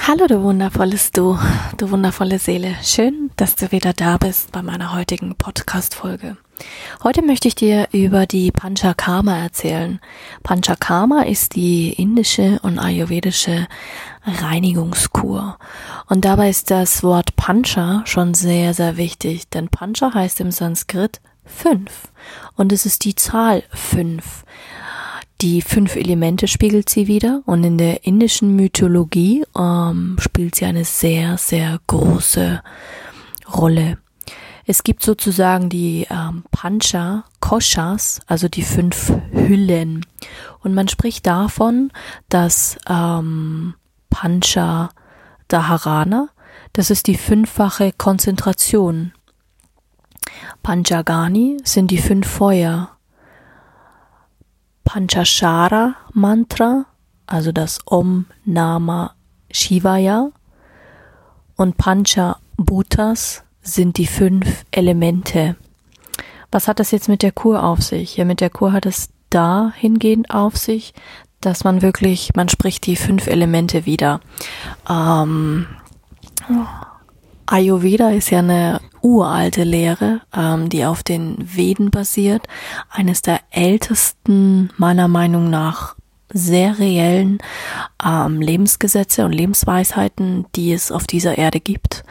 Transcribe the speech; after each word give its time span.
Hallo 0.00 0.26
du 0.26 0.42
wundervolles 0.42 1.12
Du, 1.12 1.38
du 1.78 1.90
wundervolle 1.90 2.38
Seele. 2.38 2.74
Schön, 2.82 3.30
dass 3.36 3.56
du 3.56 3.72
wieder 3.72 3.92
da 3.92 4.18
bist 4.18 4.52
bei 4.52 4.62
meiner 4.62 4.92
heutigen 4.92 5.34
Podcast-Folge. 5.34 6.36
Heute 7.02 7.22
möchte 7.22 7.48
ich 7.48 7.54
dir 7.54 7.88
über 7.92 8.26
die 8.26 8.50
Panchakarma 8.50 9.38
erzählen. 9.38 10.00
Panchakarma 10.42 11.22
ist 11.22 11.54
die 11.56 11.92
indische 11.92 12.58
und 12.62 12.78
ayurvedische 12.78 13.66
Reinigungskur. 14.24 15.58
Und 16.06 16.24
dabei 16.24 16.50
ist 16.50 16.70
das 16.70 17.02
Wort 17.02 17.36
Pancha 17.36 18.02
schon 18.04 18.34
sehr, 18.34 18.74
sehr 18.74 18.96
wichtig, 18.96 19.48
denn 19.48 19.68
Pancha 19.68 20.12
heißt 20.12 20.40
im 20.40 20.50
Sanskrit 20.50 21.20
fünf. 21.44 22.08
Und 22.56 22.72
es 22.72 22.84
ist 22.84 23.04
die 23.04 23.14
Zahl 23.14 23.62
fünf. 23.70 24.44
Die 25.40 25.62
fünf 25.62 25.96
Elemente 25.96 26.48
spiegelt 26.48 26.88
sie 26.88 27.06
wieder 27.06 27.42
und 27.44 27.64
in 27.64 27.76
der 27.76 28.06
indischen 28.06 28.56
Mythologie 28.56 29.44
ähm, 29.58 30.16
spielt 30.18 30.54
sie 30.54 30.64
eine 30.64 30.84
sehr, 30.84 31.36
sehr 31.38 31.80
große 31.86 32.62
Rolle. 33.52 33.98
Es 34.66 34.82
gibt 34.82 35.02
sozusagen 35.02 35.68
die 35.68 36.06
ähm, 36.08 36.44
Pancha 36.50 37.24
Koshas, 37.40 38.20
also 38.26 38.48
die 38.48 38.62
fünf 38.62 39.12
Hüllen. 39.32 40.06
Und 40.60 40.74
man 40.74 40.88
spricht 40.88 41.26
davon, 41.26 41.90
dass 42.30 42.78
ähm, 42.88 43.74
Pancha 44.08 44.88
Daharana, 45.48 46.28
das 46.72 46.90
ist 46.90 47.06
die 47.06 47.16
fünffache 47.16 47.92
Konzentration. 47.92 49.12
Panchagani 50.62 51.58
sind 51.64 51.90
die 51.90 51.98
fünf 51.98 52.26
Feuer. 52.26 52.93
Panchashara 54.94 55.96
Mantra, 56.12 56.86
also 57.26 57.50
das 57.50 57.80
Om 57.84 58.26
Nama 58.44 59.12
Shivaya 59.50 60.30
und 61.56 61.76
Pancha 61.76 62.36
Bhutas 62.56 63.42
sind 63.60 63.98
die 63.98 64.06
fünf 64.06 64.64
Elemente. 64.70 65.56
Was 66.52 66.68
hat 66.68 66.78
das 66.78 66.92
jetzt 66.92 67.08
mit 67.08 67.24
der 67.24 67.32
Kur 67.32 67.64
auf 67.64 67.82
sich? 67.82 68.16
Ja, 68.16 68.24
mit 68.24 68.40
der 68.40 68.50
Kur 68.50 68.70
hat 68.70 68.86
es 68.86 69.08
dahingehend 69.30 70.30
auf 70.30 70.56
sich, 70.56 70.94
dass 71.40 71.64
man 71.64 71.82
wirklich, 71.82 72.30
man 72.36 72.48
spricht 72.48 72.86
die 72.86 72.94
fünf 72.94 73.26
Elemente 73.26 73.86
wieder. 73.86 74.20
Ähm, 74.88 75.66
Ayurveda 77.46 78.10
ist 78.10 78.30
ja 78.30 78.40
eine 78.40 78.80
uralte 79.00 79.64
Lehre, 79.64 80.20
ähm, 80.34 80.68
die 80.68 80.84
auf 80.84 81.02
den 81.02 81.36
Veden 81.38 81.90
basiert. 81.90 82.46
Eines 82.90 83.22
der 83.22 83.40
ältesten, 83.50 84.70
meiner 84.76 85.08
Meinung 85.08 85.50
nach, 85.50 85.94
sehr 86.32 86.78
reellen 86.78 87.38
ähm, 88.04 88.40
Lebensgesetze 88.40 89.24
und 89.24 89.32
Lebensweisheiten, 89.32 90.46
die 90.56 90.72
es 90.72 90.90
auf 90.90 91.06
dieser 91.06 91.38
Erde 91.38 91.60
gibt. 91.60 92.04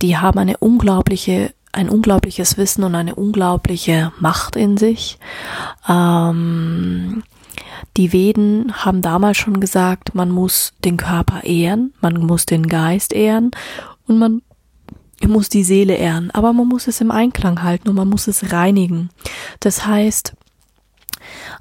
Die 0.00 0.16
haben 0.16 0.38
eine 0.38 0.56
unglaubliche, 0.56 1.52
ein 1.72 1.88
unglaubliches 1.88 2.56
Wissen 2.56 2.82
und 2.84 2.94
eine 2.94 3.14
unglaubliche 3.14 4.12
Macht 4.20 4.56
in 4.56 4.78
sich. 4.78 5.18
Ähm, 5.88 7.22
die 7.96 8.12
Veden 8.12 8.72
haben 8.84 9.02
damals 9.02 9.36
schon 9.36 9.60
gesagt, 9.60 10.14
man 10.14 10.30
muss 10.30 10.72
den 10.84 10.96
Körper 10.96 11.44
ehren, 11.44 11.92
man 12.00 12.18
muss 12.18 12.46
den 12.46 12.68
Geist 12.68 13.12
ehren 13.12 13.50
und 14.06 14.18
man 14.18 14.42
muss 15.26 15.48
die 15.48 15.64
Seele 15.64 15.94
ehren, 15.94 16.30
aber 16.30 16.52
man 16.52 16.68
muss 16.68 16.86
es 16.86 17.00
im 17.00 17.10
Einklang 17.10 17.62
halten 17.62 17.88
und 17.88 17.96
man 17.96 18.08
muss 18.08 18.28
es 18.28 18.52
reinigen. 18.52 19.10
Das 19.60 19.86
heißt, 19.86 20.34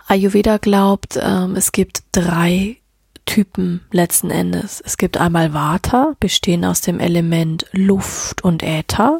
Ayurveda 0.07 0.57
glaubt, 0.57 1.19
ähm, 1.22 1.56
es 1.56 1.72
gibt 1.72 2.03
drei 2.12 2.78
Typen 3.25 3.81
letzten 3.91 4.31
Endes. 4.31 4.81
Es 4.81 4.97
gibt 4.97 5.18
einmal 5.18 5.53
Vata, 5.53 6.13
bestehen 6.19 6.63
aus 6.66 6.81
dem 6.81 7.00
Element 7.00 7.66
Luft 7.73 8.44
und 8.44 8.63
Äther. 8.63 9.19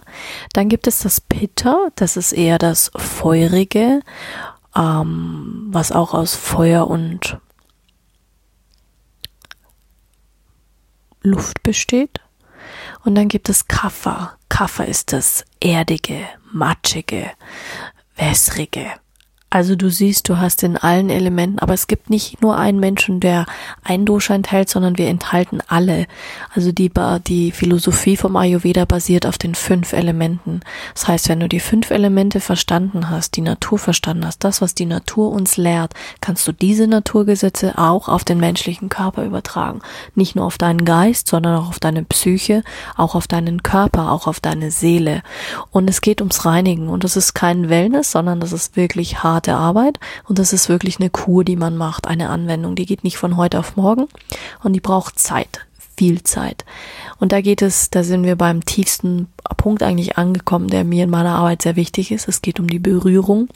Dann 0.54 0.70
gibt 0.70 0.88
es 0.88 1.00
das 1.00 1.20
Pitta, 1.20 1.90
das 1.96 2.16
ist 2.16 2.32
eher 2.32 2.58
das 2.58 2.90
Feurige, 2.96 4.02
ähm, 4.76 5.68
was 5.70 5.92
auch 5.92 6.14
aus 6.14 6.36
Feuer 6.36 6.88
und 6.88 7.38
Luft 11.22 11.62
besteht. 11.62 12.22
Und 13.08 13.16
dann 13.16 13.30
gibt 13.30 13.48
es 13.48 13.70
Kaffer. 13.70 14.38
Kaffer 14.50 14.86
ist 14.86 15.14
das 15.14 15.46
Erdige, 15.62 16.28
Matschige, 16.52 17.32
Wässrige. 18.18 18.96
Also 19.50 19.78
du 19.78 19.90
siehst, 19.90 20.28
du 20.28 20.40
hast 20.40 20.62
in 20.64 20.76
allen 20.76 21.10
Elementen, 21.10 21.60
aber 21.60 21.74
es 21.74 21.88
gibt 21.88 22.10
nicht 22.10 22.42
nur 22.42 22.58
einen 22.58 22.82
Menschen, 22.82 23.22
der 23.22 23.46
ein 23.82 24.06
Dosha 24.06 24.36
enthält, 24.36 24.68
sondern 24.68 24.98
wir 24.98 25.08
enthalten 25.08 25.60
alle. 25.68 26.06
Also 26.54 26.74
die, 26.74 26.92
die 27.26 27.52
Philosophie 27.52 28.18
vom 28.18 28.36
Ayurveda 28.36 28.84
basiert 28.84 29.26
auf 29.26 29.38
den 29.38 29.56
fünf 29.56 29.94
Elementen. 29.94 30.60
Das 30.94 31.08
heißt, 31.08 31.30
wenn 31.30 31.40
du 31.40 31.48
die 31.48 31.62
fünf 31.62 31.92
Elemente 31.92 32.42
verstanden 32.42 33.10
hast, 33.10 33.38
die 33.38 33.42
Natur 33.42 33.80
verstanden 33.80 34.26
hast, 34.26 34.44
das, 34.44 34.62
was 34.62 34.76
die 34.76 34.86
Natur 34.86 35.32
uns 35.32 35.56
lehrt, 35.56 35.94
kannst 36.20 36.46
du 36.46 36.52
diese 36.52 36.86
Naturgesetze 36.86 37.78
auch 37.78 38.10
auf 38.10 38.26
den 38.26 38.42
menschlichen 38.42 38.90
Körper 38.90 39.24
übertragen. 39.24 39.80
Nicht 40.14 40.36
nur 40.36 40.44
auf 40.44 40.58
deinen 40.58 40.84
Geist, 40.84 41.30
sondern 41.30 41.56
auch 41.56 41.70
auf 41.70 41.80
deine 41.80 42.04
Psyche, 42.04 42.64
auch 42.98 43.16
auf 43.16 43.28
deinen 43.28 43.64
Körper, 43.64 44.12
auch 44.12 44.28
auf 44.28 44.42
deine 44.42 44.72
Seele. 44.72 45.22
Und 45.72 45.90
es 45.90 46.02
geht 46.02 46.20
ums 46.20 46.44
Reinigen 46.44 46.90
und 46.90 47.06
das 47.06 47.16
ist 47.16 47.34
kein 47.34 47.70
Wellness, 47.70 48.12
sondern 48.12 48.42
das 48.42 48.52
ist 48.52 48.76
wirklich 48.76 49.24
hart 49.24 49.37
harte 49.38 49.54
Arbeit 49.54 50.00
und 50.28 50.40
das 50.40 50.52
ist 50.52 50.68
wirklich 50.68 51.00
eine 51.00 51.12
Kur, 51.12 51.44
die 51.44 51.56
man 51.56 51.78
macht, 51.78 52.08
eine 52.08 52.30
Anwendung. 52.30 52.76
Die 52.76 52.88
geht 52.88 53.04
nicht 53.04 53.18
von 53.18 53.38
heute 53.38 53.60
auf 53.60 53.76
morgen 53.76 54.08
und 54.64 54.74
die 54.74 54.80
braucht 54.80 55.20
Zeit, 55.20 55.62
viel 55.96 56.24
Zeit. 56.24 56.66
Und 57.20 57.32
da 57.32 57.42
geht 57.42 57.62
es, 57.62 57.92
da 57.92 58.04
sind 58.04 58.24
wir 58.24 58.36
beim 58.36 58.66
tiefsten 58.66 59.28
Punkt 59.58 59.84
eigentlich 59.84 60.18
angekommen, 60.18 60.70
der 60.70 60.84
mir 60.84 61.04
in 61.04 61.12
meiner 61.12 61.36
Arbeit 61.36 61.62
sehr 61.62 61.76
wichtig 61.76 62.12
ist. 62.12 62.28
Es 62.28 62.42
geht 62.42 62.60
um 62.60 62.68
die 62.68 62.80
Berührung. 62.80 63.48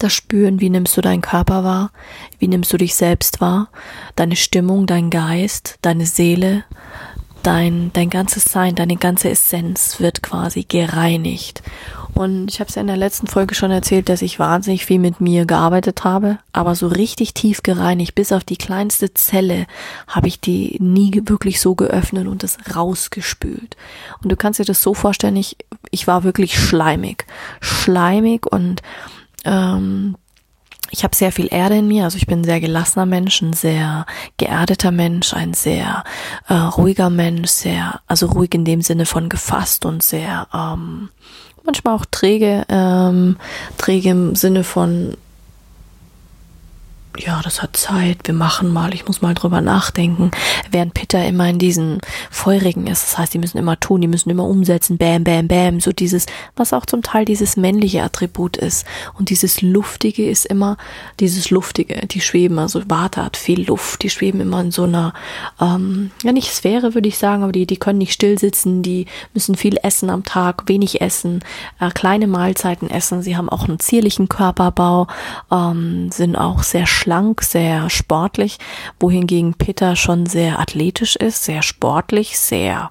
Das 0.00 0.12
Spüren, 0.12 0.60
wie 0.60 0.70
nimmst 0.70 0.96
du 0.96 1.00
deinen 1.00 1.22
Körper 1.22 1.62
wahr, 1.62 1.92
wie 2.40 2.48
nimmst 2.48 2.72
du 2.72 2.76
dich 2.76 2.96
selbst 2.96 3.40
wahr, 3.40 3.68
deine 4.16 4.34
Stimmung, 4.34 4.88
dein 4.88 5.08
Geist, 5.08 5.78
deine 5.82 6.04
Seele, 6.04 6.64
dein, 7.44 7.92
dein 7.92 8.10
ganzes 8.10 8.44
Sein, 8.44 8.74
deine 8.74 8.96
ganze 8.96 9.30
Essenz 9.30 10.00
wird 10.00 10.20
quasi 10.24 10.64
gereinigt. 10.64 11.62
Und 12.16 12.48
ich 12.48 12.60
habe 12.60 12.68
es 12.68 12.74
ja 12.76 12.80
in 12.80 12.86
der 12.86 12.96
letzten 12.96 13.26
Folge 13.26 13.54
schon 13.54 13.70
erzählt, 13.70 14.08
dass 14.08 14.22
ich 14.22 14.38
wahnsinnig 14.38 14.86
viel 14.86 14.98
mit 14.98 15.20
mir 15.20 15.44
gearbeitet 15.44 16.02
habe, 16.02 16.38
aber 16.50 16.74
so 16.74 16.86
richtig 16.86 17.34
tief 17.34 17.62
gereinigt, 17.62 18.14
bis 18.14 18.32
auf 18.32 18.42
die 18.42 18.56
kleinste 18.56 19.12
Zelle, 19.12 19.66
habe 20.08 20.26
ich 20.26 20.40
die 20.40 20.78
nie 20.80 21.12
wirklich 21.26 21.60
so 21.60 21.74
geöffnet 21.74 22.26
und 22.26 22.42
es 22.42 22.56
rausgespült. 22.74 23.76
Und 24.22 24.32
du 24.32 24.36
kannst 24.36 24.58
dir 24.58 24.64
das 24.64 24.80
so 24.80 24.94
vorstellen, 24.94 25.36
ich, 25.36 25.58
ich 25.90 26.06
war 26.06 26.24
wirklich 26.24 26.58
schleimig. 26.58 27.26
Schleimig 27.60 28.46
und 28.50 28.80
ähm, 29.44 30.16
ich 30.90 31.04
habe 31.04 31.14
sehr 31.14 31.32
viel 31.32 31.48
Erde 31.52 31.76
in 31.76 31.88
mir, 31.88 32.04
also 32.04 32.16
ich 32.16 32.26
bin 32.26 32.40
ein 32.40 32.44
sehr 32.44 32.60
gelassener 32.60 33.04
Mensch, 33.04 33.42
ein 33.42 33.52
sehr 33.52 34.06
geerdeter 34.38 34.90
Mensch, 34.90 35.34
ein 35.34 35.52
sehr 35.52 36.02
äh, 36.48 36.54
ruhiger 36.54 37.10
Mensch, 37.10 37.50
sehr, 37.50 38.00
also 38.06 38.26
ruhig 38.26 38.54
in 38.54 38.64
dem 38.64 38.80
Sinne 38.80 39.04
von 39.04 39.28
gefasst 39.28 39.84
und 39.84 40.02
sehr 40.02 40.48
ähm, 40.54 41.10
manchmal 41.66 41.94
auch 41.94 42.06
träge, 42.10 42.64
ähm, 42.68 43.36
träge 43.76 44.10
im 44.10 44.34
Sinne 44.34 44.64
von 44.64 45.16
ja, 47.18 47.40
das 47.42 47.62
hat 47.62 47.76
Zeit, 47.76 48.18
wir 48.24 48.34
machen 48.34 48.72
mal, 48.72 48.94
ich 48.94 49.06
muss 49.06 49.22
mal 49.22 49.34
drüber 49.34 49.60
nachdenken. 49.60 50.30
Während 50.70 50.94
Peter 50.94 51.24
immer 51.24 51.48
in 51.48 51.58
diesen 51.58 52.00
Feurigen 52.30 52.86
ist, 52.86 53.04
das 53.04 53.18
heißt, 53.18 53.34
die 53.34 53.38
müssen 53.38 53.58
immer 53.58 53.78
tun, 53.80 54.00
die 54.00 54.08
müssen 54.08 54.30
immer 54.30 54.44
umsetzen, 54.44 54.98
bam, 54.98 55.24
bam, 55.24 55.48
bam, 55.48 55.80
so 55.80 55.92
dieses, 55.92 56.26
was 56.56 56.72
auch 56.72 56.86
zum 56.86 57.02
Teil 57.02 57.24
dieses 57.24 57.56
männliche 57.56 58.02
Attribut 58.02 58.56
ist. 58.56 58.86
Und 59.18 59.30
dieses 59.30 59.62
Luftige 59.62 60.28
ist 60.28 60.46
immer 60.46 60.76
dieses 61.20 61.50
Luftige, 61.50 62.06
die 62.06 62.20
schweben, 62.20 62.58
also 62.58 62.82
Warte 62.88 63.24
hat 63.24 63.36
viel 63.36 63.66
Luft, 63.66 64.02
die 64.02 64.10
schweben 64.10 64.40
immer 64.40 64.60
in 64.60 64.70
so 64.70 64.84
einer, 64.84 65.14
ähm, 65.60 66.10
ja 66.22 66.32
nicht 66.32 66.52
Sphäre, 66.52 66.94
würde 66.94 67.08
ich 67.08 67.18
sagen, 67.18 67.42
aber 67.42 67.52
die, 67.52 67.66
die 67.66 67.78
können 67.78 67.98
nicht 67.98 68.12
still 68.12 68.38
sitzen, 68.38 68.82
die 68.82 69.06
müssen 69.34 69.54
viel 69.54 69.78
essen 69.82 70.10
am 70.10 70.24
Tag, 70.24 70.68
wenig 70.68 71.00
essen, 71.00 71.40
äh, 71.80 71.90
kleine 71.90 72.26
Mahlzeiten 72.26 72.90
essen, 72.90 73.22
sie 73.22 73.36
haben 73.36 73.48
auch 73.48 73.68
einen 73.68 73.78
zierlichen 73.78 74.28
Körperbau, 74.28 75.06
ähm, 75.50 76.10
sind 76.12 76.36
auch 76.36 76.62
sehr 76.62 76.86
schlank, 77.06 77.42
sehr 77.42 77.88
sportlich, 77.88 78.58
wohingegen 78.98 79.54
Peter 79.54 79.94
schon 79.94 80.26
sehr 80.26 80.58
athletisch 80.58 81.14
ist, 81.14 81.44
sehr 81.44 81.62
sportlich, 81.62 82.36
sehr 82.36 82.90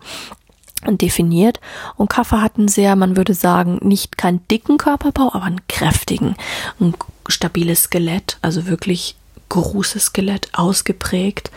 definiert. 0.87 1.59
Und 1.97 2.09
Kaffer 2.09 2.41
hat 2.41 2.57
einen 2.57 2.69
sehr, 2.69 2.95
man 2.95 3.17
würde 3.17 3.33
sagen, 3.33 3.79
nicht 3.81 4.17
keinen 4.17 4.47
dicken 4.47 4.77
Körperbau, 4.77 5.33
aber 5.33 5.43
einen 5.43 5.67
kräftigen, 5.67 6.35
ein 6.79 6.93
stabiles 7.27 7.83
Skelett, 7.83 8.37
also 8.41 8.67
wirklich 8.67 9.17
großes 9.49 10.05
Skelett, 10.05 10.47
ausgeprägt. 10.53 11.51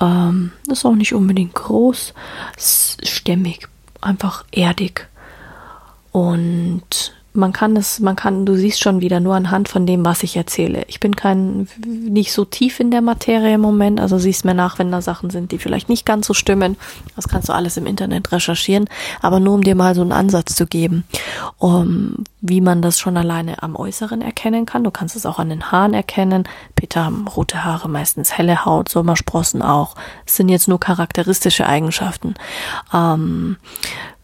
Ähm, 0.00 0.52
ist 0.70 0.86
auch 0.86 0.94
nicht 0.94 1.12
unbedingt 1.12 1.54
groß, 1.54 2.14
stämmig, 2.56 3.68
einfach 4.00 4.44
erdig. 4.50 5.08
Und 6.12 7.12
man 7.38 7.52
kann 7.52 7.76
es, 7.76 8.00
man 8.00 8.16
kann, 8.16 8.44
du 8.44 8.54
siehst 8.54 8.80
schon 8.80 9.00
wieder 9.00 9.20
nur 9.20 9.34
anhand 9.34 9.68
von 9.68 9.86
dem, 9.86 10.04
was 10.04 10.22
ich 10.22 10.36
erzähle. 10.36 10.84
Ich 10.88 11.00
bin 11.00 11.16
kein, 11.16 11.68
nicht 11.86 12.32
so 12.32 12.44
tief 12.44 12.80
in 12.80 12.90
der 12.90 13.00
Materie 13.00 13.54
im 13.54 13.60
Moment, 13.60 14.00
also 14.00 14.18
siehst 14.18 14.44
mir 14.44 14.54
nach, 14.54 14.78
wenn 14.78 14.90
da 14.90 15.00
Sachen 15.00 15.30
sind, 15.30 15.52
die 15.52 15.58
vielleicht 15.58 15.88
nicht 15.88 16.04
ganz 16.04 16.26
so 16.26 16.34
stimmen. 16.34 16.76
Das 17.16 17.28
kannst 17.28 17.48
du 17.48 17.54
alles 17.54 17.76
im 17.76 17.86
Internet 17.86 18.32
recherchieren, 18.32 18.88
aber 19.22 19.40
nur 19.40 19.54
um 19.54 19.62
dir 19.62 19.74
mal 19.74 19.94
so 19.94 20.02
einen 20.02 20.12
Ansatz 20.12 20.54
zu 20.54 20.66
geben, 20.66 21.04
um, 21.56 22.24
wie 22.40 22.60
man 22.60 22.82
das 22.82 22.98
schon 22.98 23.16
alleine 23.16 23.62
am 23.62 23.76
Äußeren 23.76 24.20
erkennen 24.20 24.66
kann. 24.66 24.84
Du 24.84 24.90
kannst 24.90 25.16
es 25.16 25.24
auch 25.24 25.38
an 25.38 25.48
den 25.48 25.70
Haaren 25.70 25.94
erkennen. 25.94 26.44
Peter 26.74 27.04
haben 27.04 27.26
rote 27.28 27.64
Haare, 27.64 27.88
meistens 27.88 28.36
helle 28.36 28.64
Haut, 28.64 28.88
Sommersprossen 28.88 29.62
auch. 29.62 29.94
Es 30.26 30.36
sind 30.36 30.48
jetzt 30.48 30.68
nur 30.68 30.80
charakteristische 30.80 31.66
Eigenschaften. 31.66 32.34
Ähm, 32.92 33.56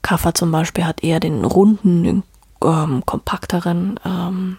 Kaffer 0.02 0.34
zum 0.34 0.52
Beispiel 0.52 0.84
hat 0.84 1.02
eher 1.02 1.18
den 1.18 1.44
runden, 1.44 2.04
den 2.04 2.22
ähm, 2.64 3.02
kompakteren 3.06 4.00
ähm, 4.04 4.58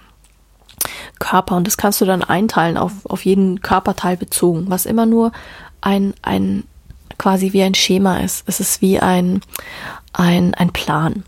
Körper 1.19 1.55
und 1.55 1.67
das 1.67 1.77
kannst 1.77 2.01
du 2.01 2.05
dann 2.05 2.23
einteilen 2.23 2.77
auf, 2.77 3.05
auf 3.05 3.25
jeden 3.25 3.61
Körperteil 3.61 4.17
bezogen, 4.17 4.65
was 4.69 4.85
immer 4.85 5.05
nur 5.05 5.31
ein, 5.81 6.13
ein 6.21 6.63
quasi 7.17 7.53
wie 7.53 7.63
ein 7.63 7.75
Schema 7.75 8.19
ist. 8.19 8.43
Es 8.47 8.59
ist 8.59 8.81
wie 8.81 8.99
ein, 8.99 9.41
ein, 10.13 10.53
ein 10.53 10.71
Plan. 10.71 11.23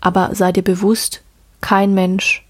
Aber 0.00 0.34
sei 0.34 0.52
dir 0.52 0.62
bewusst, 0.62 1.22
kein 1.60 1.94
Mensch 1.94 2.44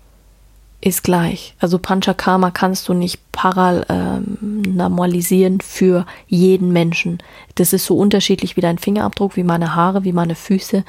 ist 0.81 1.02
gleich. 1.02 1.55
Also 1.58 1.79
Panchakarma 1.79 2.50
kannst 2.50 2.88
du 2.88 2.94
nicht 2.94 3.32
paral 3.32 3.87
ähm, 3.88 4.62
normalisieren 4.67 5.61
für 5.61 6.05
jeden 6.26 6.73
Menschen. 6.73 7.23
Das 7.55 7.73
ist 7.73 7.87
so 7.87 7.96
unterschiedlich 7.96 8.56
wie 8.56 8.61
dein 8.61 8.79
Fingerabdruck, 8.79 9.37
wie 9.37 9.44
meine 9.44 9.75
Haare, 9.75 10.05
wie 10.05 10.12
meine 10.12 10.35
Füße 10.35 10.85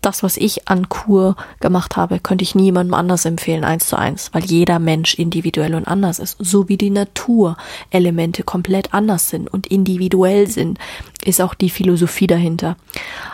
das, 0.00 0.22
was 0.22 0.36
ich 0.36 0.68
an 0.68 0.88
Kur 0.88 1.36
gemacht 1.60 1.96
habe, 1.96 2.20
könnte 2.20 2.42
ich 2.42 2.54
niemandem 2.54 2.94
anders 2.94 3.24
empfehlen, 3.24 3.64
eins 3.64 3.88
zu 3.88 3.96
eins, 3.96 4.30
weil 4.32 4.44
jeder 4.44 4.78
Mensch 4.78 5.14
individuell 5.14 5.74
und 5.74 5.86
anders 5.86 6.18
ist. 6.18 6.36
So 6.38 6.68
wie 6.68 6.76
die 6.76 6.90
Naturelemente 6.90 8.42
komplett 8.42 8.94
anders 8.94 9.28
sind 9.28 9.48
und 9.52 9.66
individuell 9.66 10.46
sind, 10.46 10.78
ist 11.24 11.40
auch 11.40 11.54
die 11.54 11.70
Philosophie 11.70 12.26
dahinter. 12.26 12.76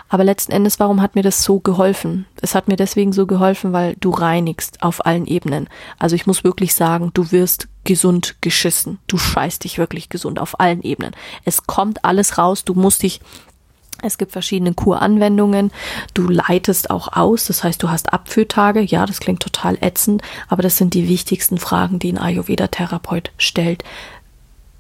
Aber 0.09 0.25
letzten 0.25 0.53
Endes, 0.53 0.81
warum 0.81 1.03
hat 1.03 1.15
mir 1.15 1.23
das 1.23 1.43
so 1.43 1.61
geholfen? 1.61 2.27
Es 2.41 2.55
hat 2.55 2.69
mir 2.69 2.77
deswegen 2.77 3.13
so 3.13 3.27
geholfen, 3.27 3.73
weil 3.73 3.97
du 4.01 4.11
reinigst 4.11 4.83
auf 4.83 5.05
allen 5.05 5.27
Ebenen. 5.27 5.69
Also 5.99 6.17
ich 6.17 6.27
muss 6.27 6.45
wirklich 6.45 6.75
sagen, 6.75 7.11
du 7.15 7.33
wirst 7.33 7.69
gesund 7.85 8.37
geschissen. 8.41 8.99
Du 9.07 9.19
scheißt 9.19 9.65
dich 9.65 9.79
wirklich 9.79 10.09
gesund 10.09 10.39
auf 10.39 10.59
allen 10.61 10.83
Ebenen. 10.83 11.13
Es 11.45 11.67
kommt 11.67 12.05
alles 12.05 12.39
raus. 12.39 12.65
Du 12.65 12.75
musst 12.75 13.03
dich 13.03 13.21
es 14.03 14.19
gibt 14.19 14.33
verschiedene 14.33 14.75
Kuranwendungen. 14.75 15.71
Du 16.15 16.29
leitest 16.29 16.91
auch 16.91 17.09
aus, 17.13 17.47
das 17.47 17.65
heißt, 17.65 17.83
du 17.83 17.91
hast 17.91 18.13
Abführtage. 18.13 18.81
Ja, 18.81 19.07
das 19.07 19.21
klingt 19.21 19.43
total 19.43 19.79
ätzend, 19.81 20.23
aber 20.49 20.63
das 20.63 20.77
sind 20.77 20.95
die 20.95 21.09
wichtigsten 21.09 21.59
Fragen, 21.59 21.99
die 21.99 22.13
ein 22.13 22.19
Ayurveda-Therapeut 22.19 23.31
stellt. 23.39 23.85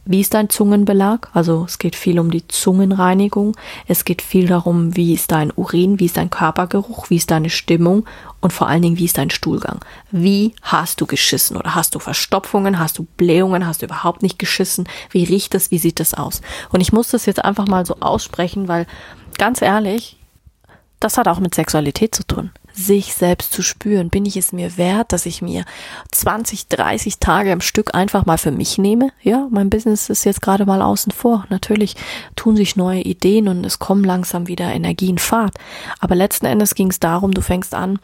Wie 0.06 0.20
ist 0.20 0.34
dein 0.34 0.50
Zungenbelag? 0.50 1.28
Also 1.32 1.64
es 1.66 1.78
geht 1.78 1.96
viel 1.96 2.18
um 2.18 2.30
die 2.30 2.46
Zungenreinigung. 2.46 3.56
Es 3.86 4.04
geht 4.04 4.20
viel 4.20 4.46
darum, 4.46 4.96
wie 4.96 5.14
ist 5.14 5.32
dein 5.32 5.50
Urin, 5.50 5.98
wie 5.98 6.04
ist 6.04 6.18
dein 6.18 6.28
Körpergeruch, 6.28 7.08
wie 7.08 7.16
ist 7.16 7.30
deine 7.30 7.48
Stimmung 7.48 8.04
und 8.40 8.52
vor 8.52 8.68
allen 8.68 8.82
Dingen, 8.82 8.98
wie 8.98 9.06
ist 9.06 9.16
dein 9.16 9.30
Stuhlgang? 9.30 9.80
Wie 10.10 10.54
hast 10.60 11.00
du 11.00 11.06
geschissen 11.06 11.56
oder 11.56 11.74
hast 11.74 11.94
du 11.94 11.98
Verstopfungen, 12.00 12.78
hast 12.78 12.98
du 12.98 13.06
Blähungen, 13.16 13.66
hast 13.66 13.80
du 13.80 13.86
überhaupt 13.86 14.22
nicht 14.22 14.38
geschissen? 14.38 14.86
Wie 15.10 15.24
riecht 15.24 15.54
es, 15.54 15.70
wie 15.70 15.78
sieht 15.78 16.00
es 16.00 16.12
aus? 16.12 16.42
Und 16.70 16.82
ich 16.82 16.92
muss 16.92 17.08
das 17.08 17.24
jetzt 17.24 17.42
einfach 17.42 17.66
mal 17.66 17.86
so 17.86 17.96
aussprechen, 18.00 18.68
weil 18.68 18.86
ganz 19.38 19.62
ehrlich, 19.62 20.18
das 21.00 21.16
hat 21.16 21.28
auch 21.28 21.40
mit 21.40 21.54
Sexualität 21.54 22.14
zu 22.14 22.26
tun 22.26 22.50
sich 22.74 23.14
selbst 23.14 23.52
zu 23.52 23.62
spüren. 23.62 24.10
Bin 24.10 24.26
ich 24.26 24.36
es 24.36 24.52
mir 24.52 24.76
wert, 24.76 25.12
dass 25.12 25.26
ich 25.26 25.42
mir 25.42 25.64
20, 26.10 26.68
30 26.68 27.18
Tage 27.18 27.52
am 27.52 27.60
Stück 27.60 27.94
einfach 27.94 28.26
mal 28.26 28.38
für 28.38 28.50
mich 28.50 28.78
nehme? 28.78 29.10
Ja, 29.22 29.46
mein 29.50 29.70
Business 29.70 30.10
ist 30.10 30.24
jetzt 30.24 30.42
gerade 30.42 30.66
mal 30.66 30.82
außen 30.82 31.12
vor. 31.12 31.46
Natürlich 31.50 31.94
tun 32.36 32.56
sich 32.56 32.76
neue 32.76 33.00
Ideen 33.00 33.48
und 33.48 33.64
es 33.64 33.78
kommen 33.78 34.04
langsam 34.04 34.48
wieder 34.48 34.72
Energien 34.72 35.18
Fahrt. 35.18 35.56
Aber 36.00 36.14
letzten 36.14 36.46
Endes 36.46 36.74
ging 36.74 36.90
es 36.90 37.00
darum, 37.00 37.32
du 37.32 37.42
fängst 37.42 37.74
an, 37.74 37.98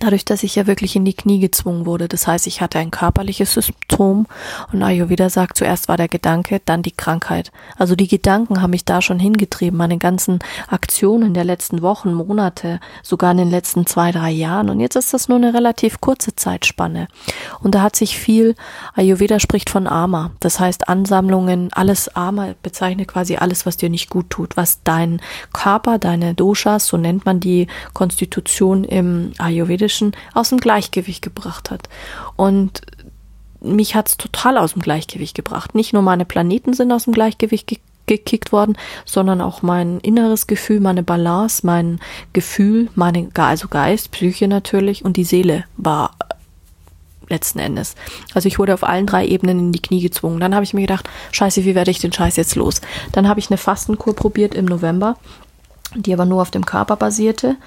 dadurch, 0.00 0.24
dass 0.24 0.42
ich 0.42 0.56
ja 0.56 0.66
wirklich 0.66 0.96
in 0.96 1.04
die 1.04 1.14
Knie 1.14 1.38
gezwungen 1.38 1.86
wurde. 1.86 2.08
Das 2.08 2.26
heißt, 2.26 2.46
ich 2.46 2.60
hatte 2.60 2.78
ein 2.78 2.90
körperliches 2.90 3.54
Symptom 3.54 4.26
und 4.72 4.82
Ayurveda 4.82 5.30
sagt, 5.30 5.56
zuerst 5.56 5.88
war 5.88 5.96
der 5.96 6.08
Gedanke, 6.08 6.60
dann 6.64 6.82
die 6.82 6.90
Krankheit. 6.90 7.52
Also 7.76 7.94
die 7.94 8.08
Gedanken 8.08 8.62
haben 8.62 8.70
mich 8.70 8.84
da 8.84 9.02
schon 9.02 9.18
hingetrieben, 9.18 9.76
meine 9.76 9.98
ganzen 9.98 10.40
Aktionen 10.68 11.34
der 11.34 11.44
letzten 11.44 11.82
Wochen, 11.82 12.14
Monate, 12.14 12.80
sogar 13.02 13.30
in 13.32 13.38
den 13.38 13.50
letzten 13.50 13.86
zwei, 13.86 14.10
drei 14.10 14.30
Jahren. 14.30 14.70
Und 14.70 14.80
jetzt 14.80 14.96
ist 14.96 15.14
das 15.14 15.28
nur 15.28 15.38
eine 15.38 15.54
relativ 15.54 16.00
kurze 16.00 16.34
Zeitspanne. 16.34 17.08
Und 17.62 17.74
da 17.74 17.82
hat 17.82 17.96
sich 17.96 18.18
viel, 18.18 18.54
Ayurveda 18.94 19.38
spricht 19.38 19.70
von 19.70 19.86
Ama. 19.86 20.32
Das 20.40 20.58
heißt 20.58 20.88
Ansammlungen, 20.88 21.72
alles 21.72 22.08
Ama 22.16 22.54
bezeichnet 22.62 23.08
quasi 23.08 23.36
alles, 23.36 23.66
was 23.66 23.76
dir 23.76 23.90
nicht 23.90 24.08
gut 24.08 24.30
tut, 24.30 24.56
was 24.56 24.82
dein 24.82 25.20
Körper, 25.52 25.98
deine 25.98 26.34
Doshas, 26.34 26.86
so 26.86 26.96
nennt 26.96 27.26
man 27.26 27.40
die 27.40 27.66
Konstitution 27.92 28.84
im 28.84 29.32
Ayurvedischen, 29.38 29.89
Menschen 29.90 30.12
aus 30.34 30.50
dem 30.50 30.58
Gleichgewicht 30.58 31.20
gebracht 31.20 31.70
hat. 31.70 31.88
Und 32.36 32.82
mich 33.60 33.96
hat 33.96 34.08
es 34.08 34.16
total 34.16 34.56
aus 34.56 34.72
dem 34.74 34.82
Gleichgewicht 34.82 35.34
gebracht. 35.34 35.74
Nicht 35.74 35.92
nur 35.92 36.02
meine 36.02 36.24
Planeten 36.24 36.72
sind 36.74 36.92
aus 36.92 37.04
dem 37.04 37.12
Gleichgewicht 37.12 37.66
ge 37.66 37.78
gekickt 38.06 38.50
worden, 38.50 38.76
sondern 39.04 39.40
auch 39.40 39.62
mein 39.62 40.00
inneres 40.00 40.48
Gefühl, 40.48 40.80
meine 40.80 41.04
Balance, 41.04 41.64
mein 41.64 42.00
Gefühl, 42.32 42.88
meine, 42.96 43.28
also 43.36 43.68
Geist, 43.68 44.10
Psyche 44.10 44.48
natürlich 44.48 45.04
und 45.04 45.16
die 45.16 45.22
Seele 45.22 45.62
war 45.76 46.16
letzten 47.28 47.60
Endes. 47.60 47.94
Also 48.34 48.48
ich 48.48 48.58
wurde 48.58 48.74
auf 48.74 48.82
allen 48.82 49.06
drei 49.06 49.24
Ebenen 49.24 49.60
in 49.60 49.72
die 49.72 49.82
Knie 49.82 50.00
gezwungen. 50.00 50.40
Dann 50.40 50.56
habe 50.56 50.64
ich 50.64 50.74
mir 50.74 50.80
gedacht, 50.80 51.08
scheiße, 51.30 51.64
wie 51.64 51.76
werde 51.76 51.92
ich 51.92 52.00
den 52.00 52.12
Scheiß 52.12 52.34
jetzt 52.34 52.56
los? 52.56 52.80
Dann 53.12 53.28
habe 53.28 53.38
ich 53.38 53.48
eine 53.48 53.58
Fastenkur 53.58 54.16
probiert 54.16 54.56
im 54.56 54.64
November, 54.64 55.16
die 55.94 56.12
aber 56.12 56.24
nur 56.24 56.42
auf 56.42 56.50
dem 56.50 56.66
Körper 56.66 56.96
basierte. 56.96 57.58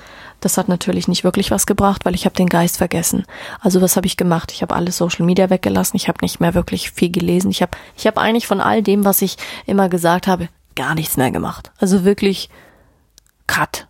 Das 0.43 0.57
hat 0.57 0.67
natürlich 0.67 1.07
nicht 1.07 1.23
wirklich 1.23 1.51
was 1.51 1.65
gebracht, 1.65 2.03
weil 2.03 2.15
ich 2.15 2.25
habe 2.25 2.35
den 2.35 2.49
Geist 2.49 2.77
vergessen. 2.77 3.23
Also 3.61 3.81
was 3.81 3.95
habe 3.95 4.07
ich 4.07 4.17
gemacht? 4.17 4.51
Ich 4.51 4.61
habe 4.61 4.75
alle 4.75 4.91
Social 4.91 5.25
Media 5.25 5.49
weggelassen. 5.49 5.95
Ich 5.95 6.09
habe 6.09 6.17
nicht 6.21 6.41
mehr 6.41 6.53
wirklich 6.53 6.91
viel 6.91 7.11
gelesen. 7.11 7.49
Ich 7.49 7.61
habe 7.61 7.77
ich 7.95 8.05
habe 8.07 8.19
eigentlich 8.19 8.45
von 8.45 8.59
all 8.59 8.83
dem, 8.83 9.05
was 9.05 9.21
ich 9.21 9.37
immer 9.65 9.87
gesagt 9.87 10.27
habe, 10.27 10.49
gar 10.75 10.95
nichts 10.95 11.15
mehr 11.15 11.31
gemacht. 11.31 11.71
Also 11.79 12.03
wirklich 12.03 12.49
cut. 13.47 13.87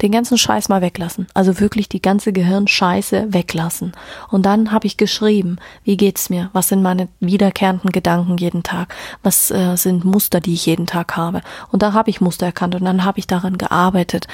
Den 0.00 0.12
ganzen 0.12 0.38
Scheiß 0.38 0.68
mal 0.68 0.80
weglassen. 0.80 1.26
Also 1.34 1.58
wirklich 1.58 1.88
die 1.88 2.02
ganze 2.02 2.32
Gehirnscheiße 2.32 3.32
weglassen. 3.32 3.90
Und 4.28 4.46
dann 4.46 4.70
habe 4.70 4.86
ich 4.86 4.98
geschrieben, 4.98 5.56
wie 5.82 5.96
geht's 5.96 6.30
mir? 6.30 6.50
Was 6.52 6.68
sind 6.68 6.82
meine 6.82 7.08
wiederkehrenden 7.18 7.90
Gedanken 7.90 8.36
jeden 8.36 8.62
Tag? 8.62 8.94
Was 9.24 9.50
äh, 9.50 9.74
sind 9.74 10.04
Muster, 10.04 10.40
die 10.40 10.54
ich 10.54 10.66
jeden 10.66 10.86
Tag 10.86 11.16
habe? 11.16 11.40
Und 11.72 11.82
da 11.82 11.94
habe 11.94 12.10
ich 12.10 12.20
Muster 12.20 12.46
erkannt 12.46 12.76
und 12.76 12.84
dann 12.84 13.04
habe 13.04 13.18
ich 13.18 13.26
daran 13.26 13.58
gearbeitet, 13.58 14.28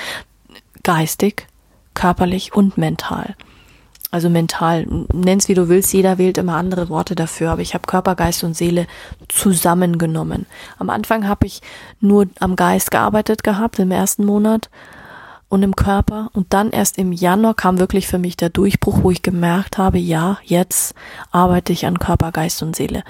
geistig, 0.82 1.46
körperlich 1.94 2.54
und 2.54 2.78
mental. 2.78 3.34
Also 4.10 4.28
mental, 4.28 4.86
nenn's 5.14 5.48
wie 5.48 5.54
du 5.54 5.70
willst, 5.70 5.92
jeder 5.94 6.18
wählt 6.18 6.36
immer 6.36 6.56
andere 6.56 6.90
Worte 6.90 7.14
dafür, 7.14 7.50
aber 7.50 7.62
ich 7.62 7.72
habe 7.72 7.86
Körper, 7.86 8.14
Geist 8.14 8.44
und 8.44 8.54
Seele 8.54 8.86
zusammengenommen. 9.28 10.44
Am 10.78 10.90
Anfang 10.90 11.26
habe 11.26 11.46
ich 11.46 11.62
nur 11.98 12.26
am 12.38 12.54
Geist 12.54 12.90
gearbeitet 12.90 13.42
gehabt 13.42 13.78
im 13.78 13.90
ersten 13.90 14.26
Monat 14.26 14.68
und 15.48 15.62
im 15.62 15.76
Körper 15.76 16.28
und 16.34 16.52
dann 16.52 16.70
erst 16.72 16.98
im 16.98 17.12
Januar 17.12 17.54
kam 17.54 17.78
wirklich 17.78 18.06
für 18.06 18.18
mich 18.18 18.36
der 18.36 18.50
Durchbruch, 18.50 19.02
wo 19.02 19.10
ich 19.10 19.22
gemerkt 19.22 19.78
habe, 19.78 19.98
ja, 19.98 20.36
jetzt 20.44 20.94
arbeite 21.30 21.72
ich 21.72 21.86
an 21.86 21.98
Körper, 21.98 22.32
Geist 22.32 22.62
und 22.62 22.76
Seele. 22.76 23.04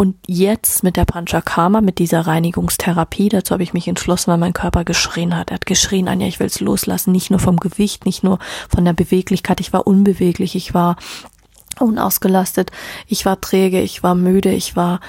Und 0.00 0.16
jetzt 0.26 0.82
mit 0.82 0.96
der 0.96 1.04
Panchakarma, 1.04 1.82
mit 1.82 1.98
dieser 1.98 2.26
Reinigungstherapie, 2.26 3.28
dazu 3.28 3.52
habe 3.52 3.62
ich 3.62 3.74
mich 3.74 3.86
entschlossen, 3.86 4.30
weil 4.30 4.38
mein 4.38 4.54
Körper 4.54 4.82
geschrien 4.82 5.36
hat. 5.36 5.50
Er 5.50 5.56
hat 5.56 5.66
geschrien, 5.66 6.08
Anja, 6.08 6.26
ich 6.26 6.40
will 6.40 6.46
es 6.46 6.58
loslassen, 6.58 7.12
nicht 7.12 7.28
nur 7.28 7.38
vom 7.38 7.58
Gewicht, 7.58 8.06
nicht 8.06 8.24
nur 8.24 8.38
von 8.70 8.86
der 8.86 8.94
Beweglichkeit. 8.94 9.60
Ich 9.60 9.74
war 9.74 9.86
unbeweglich, 9.86 10.54
ich 10.54 10.72
war 10.72 10.96
unausgelastet, 11.78 12.70
ich 13.08 13.26
war 13.26 13.42
träge, 13.42 13.82
ich 13.82 14.02
war 14.02 14.14
müde, 14.14 14.50
ich 14.52 14.74
war 14.74 15.00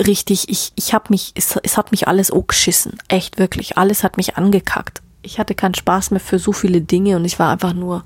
richtig, 0.00 0.48
ich, 0.48 0.72
ich 0.76 0.94
habe 0.94 1.04
mich, 1.10 1.32
es, 1.34 1.54
es 1.62 1.76
hat 1.76 1.90
mich 1.90 2.08
alles 2.08 2.32
geschissen. 2.48 2.96
Echt, 3.08 3.38
wirklich. 3.38 3.76
Alles 3.76 4.02
hat 4.02 4.16
mich 4.16 4.38
angekackt. 4.38 5.02
Ich 5.20 5.40
hatte 5.40 5.54
keinen 5.54 5.74
Spaß 5.74 6.10
mehr 6.10 6.20
für 6.20 6.38
so 6.38 6.52
viele 6.52 6.80
Dinge 6.80 7.16
und 7.16 7.26
ich 7.26 7.38
war 7.38 7.50
einfach 7.50 7.74
nur 7.74 8.02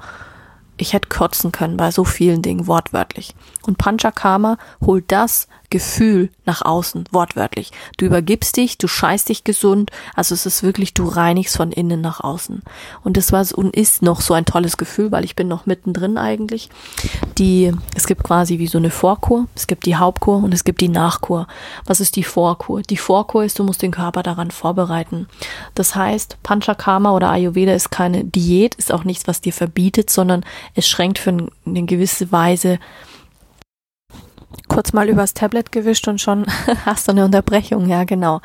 ich 0.77 0.93
hätte 0.93 1.09
kotzen 1.09 1.53
können 1.53 1.77
bei 1.77 1.91
so 1.91 2.05
vielen 2.05 2.43
Dingen 2.43 2.67
wortwörtlich. 2.67 3.35
Und 3.63 3.79
Panchakarma 3.79 4.59
holt 4.85 5.05
das 5.09 5.49
Gefühl 5.71 6.31
nach 6.45 6.63
außen, 6.63 7.05
wortwörtlich. 7.11 7.73
Du 7.97 8.07
übergibst 8.07 8.57
dich, 8.57 8.79
du 8.79 8.89
scheißt 8.89 9.29
dich 9.29 9.45
gesund, 9.45 9.91
also 10.15 10.35
es 10.35 10.47
ist 10.47 10.63
wirklich, 10.63 10.95
du 10.95 11.07
reinigst 11.07 11.57
von 11.57 11.73
innen 11.73 12.01
nach 12.01 12.21
außen. 12.21 12.63
Und 13.03 13.17
das 13.17 13.33
war 13.33 13.47
und 13.55 13.77
ist 13.77 14.03
noch 14.03 14.21
so 14.21 14.35
ein 14.35 14.45
tolles 14.45 14.77
Gefühl, 14.77 15.13
weil 15.13 15.25
ich 15.25 15.37
bin 15.37 15.49
noch 15.49 15.67
mittendrin 15.67 16.19
eigentlich. 16.19 16.71
Die, 17.39 17.73
es 17.95 18.07
gibt 18.07 18.23
quasi 18.25 18.59
wie 18.59 18.67
so 18.67 18.79
eine 18.79 18.91
Vorkur, 18.91 19.47
es 19.55 19.67
gibt 19.67 19.87
die 19.87 19.97
Hauptkur 19.97 20.43
und 20.43 20.53
es 20.55 20.65
gibt 20.65 20.81
die 20.81 20.89
Nachkur. 20.89 21.47
Was 21.85 22.01
ist 22.01 22.17
die 22.17 22.25
Vorkur? 22.25 22.83
Die 22.83 22.97
Vorkur 22.97 23.45
ist, 23.45 23.59
du 23.59 23.65
musst 23.65 23.83
den 23.83 23.93
Körper 23.93 24.23
daran 24.23 24.51
vorbereiten. 24.51 25.29
Das 25.75 25.95
heißt, 25.95 26.39
Panchakarma 26.43 27.13
oder 27.13 27.31
Ayurveda 27.31 27.73
ist 27.73 27.91
keine 27.91 28.25
Diät, 28.25 28.75
ist 28.77 28.93
auch 28.93 29.05
nichts, 29.05 29.27
was 29.27 29.41
dir 29.41 29.53
verbietet, 29.53 30.11
sondern 30.11 30.45
es 30.75 30.89
schränkt 30.89 31.19
für 31.19 31.31
eine 31.65 31.83
gewisse 31.85 32.33
Weise 32.33 32.79
kurz 34.69 34.93
mal 34.93 35.09
übers 35.09 35.35
Tablet 35.35 35.73
gewischt 35.73 36.09
und 36.09 36.21
schon 36.21 36.47
hast 36.85 37.09
du 37.09 37.13
eine 37.13 37.25
Unterbrechung, 37.25 37.89
ja 37.89 38.05
genau. 38.05 38.41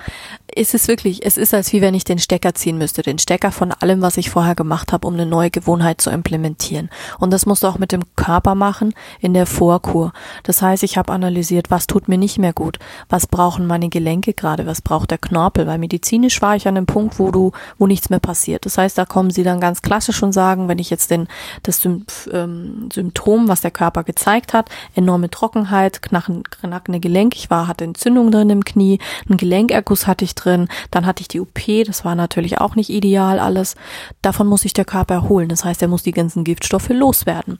Es 0.53 0.73
ist 0.73 0.87
wirklich, 0.87 1.25
es 1.25 1.37
ist 1.37 1.53
als 1.53 1.71
wie 1.73 1.81
wenn 1.81 1.93
ich 1.93 2.03
den 2.03 2.19
Stecker 2.19 2.53
ziehen 2.53 2.77
müsste, 2.77 3.01
den 3.01 3.19
Stecker 3.19 3.51
von 3.51 3.71
allem, 3.71 4.01
was 4.01 4.17
ich 4.17 4.29
vorher 4.29 4.55
gemacht 4.55 4.91
habe, 4.91 5.07
um 5.07 5.13
eine 5.13 5.25
neue 5.25 5.49
Gewohnheit 5.49 6.01
zu 6.01 6.09
implementieren. 6.09 6.89
Und 7.19 7.31
das 7.31 7.45
musst 7.45 7.63
du 7.63 7.67
auch 7.67 7.77
mit 7.77 7.91
dem 7.91 8.03
Körper 8.15 8.55
machen 8.55 8.93
in 9.19 9.33
der 9.33 9.45
Vorkur. 9.45 10.13
Das 10.43 10.61
heißt, 10.61 10.83
ich 10.83 10.97
habe 10.97 11.13
analysiert, 11.13 11.71
was 11.71 11.87
tut 11.87 12.07
mir 12.07 12.17
nicht 12.17 12.37
mehr 12.37 12.53
gut, 12.53 12.79
was 13.09 13.27
brauchen 13.27 13.65
meine 13.65 13.89
Gelenke 13.89 14.33
gerade, 14.33 14.65
was 14.65 14.81
braucht 14.81 15.11
der 15.11 15.17
Knorpel, 15.17 15.67
weil 15.67 15.77
medizinisch 15.77 16.41
war 16.41 16.55
ich 16.55 16.67
an 16.67 16.77
einem 16.77 16.85
Punkt, 16.85 17.19
wo 17.19 17.31
du, 17.31 17.51
wo 17.77 17.87
nichts 17.87 18.09
mehr 18.09 18.19
passiert. 18.19 18.65
Das 18.65 18.77
heißt, 18.77 18.97
da 18.97 19.05
kommen 19.05 19.31
sie 19.31 19.43
dann 19.43 19.59
ganz 19.59 19.81
klassisch 19.81 20.21
und 20.21 20.33
sagen, 20.33 20.67
wenn 20.67 20.79
ich 20.79 20.89
jetzt 20.89 21.11
den, 21.11 21.27
das 21.63 21.85
ähm, 21.85 22.89
Symptom, 22.91 23.47
was 23.47 23.61
der 23.61 23.71
Körper 23.71 24.03
gezeigt 24.03 24.53
hat, 24.53 24.69
enorme 24.95 25.29
Trockenheit, 25.29 26.00
knacken, 26.01 26.43
knackende 26.43 26.99
Gelenk. 26.99 27.35
Ich 27.35 27.49
war, 27.49 27.67
hatte 27.67 27.83
Entzündung 27.83 28.31
drin 28.31 28.49
im 28.49 28.65
Knie, 28.65 28.99
einen 29.27 29.37
Gelenkerguss 29.37 30.07
hatte 30.07 30.25
ich 30.25 30.35
drin, 30.35 30.67
dann 30.91 31.05
hatte 31.05 31.21
ich 31.21 31.27
die 31.27 31.39
OP, 31.39 31.59
das 31.85 32.05
war 32.05 32.15
natürlich 32.15 32.59
auch 32.59 32.75
nicht 32.75 32.89
ideal 32.89 33.39
alles. 33.39 33.75
Davon 34.21 34.47
muss 34.47 34.61
sich 34.61 34.73
der 34.73 34.85
Körper 34.85 35.15
erholen. 35.15 35.49
Das 35.49 35.65
heißt, 35.65 35.81
er 35.81 35.87
muss 35.87 36.03
die 36.03 36.11
ganzen 36.11 36.43
Giftstoffe 36.43 36.89
loswerden. 36.89 37.59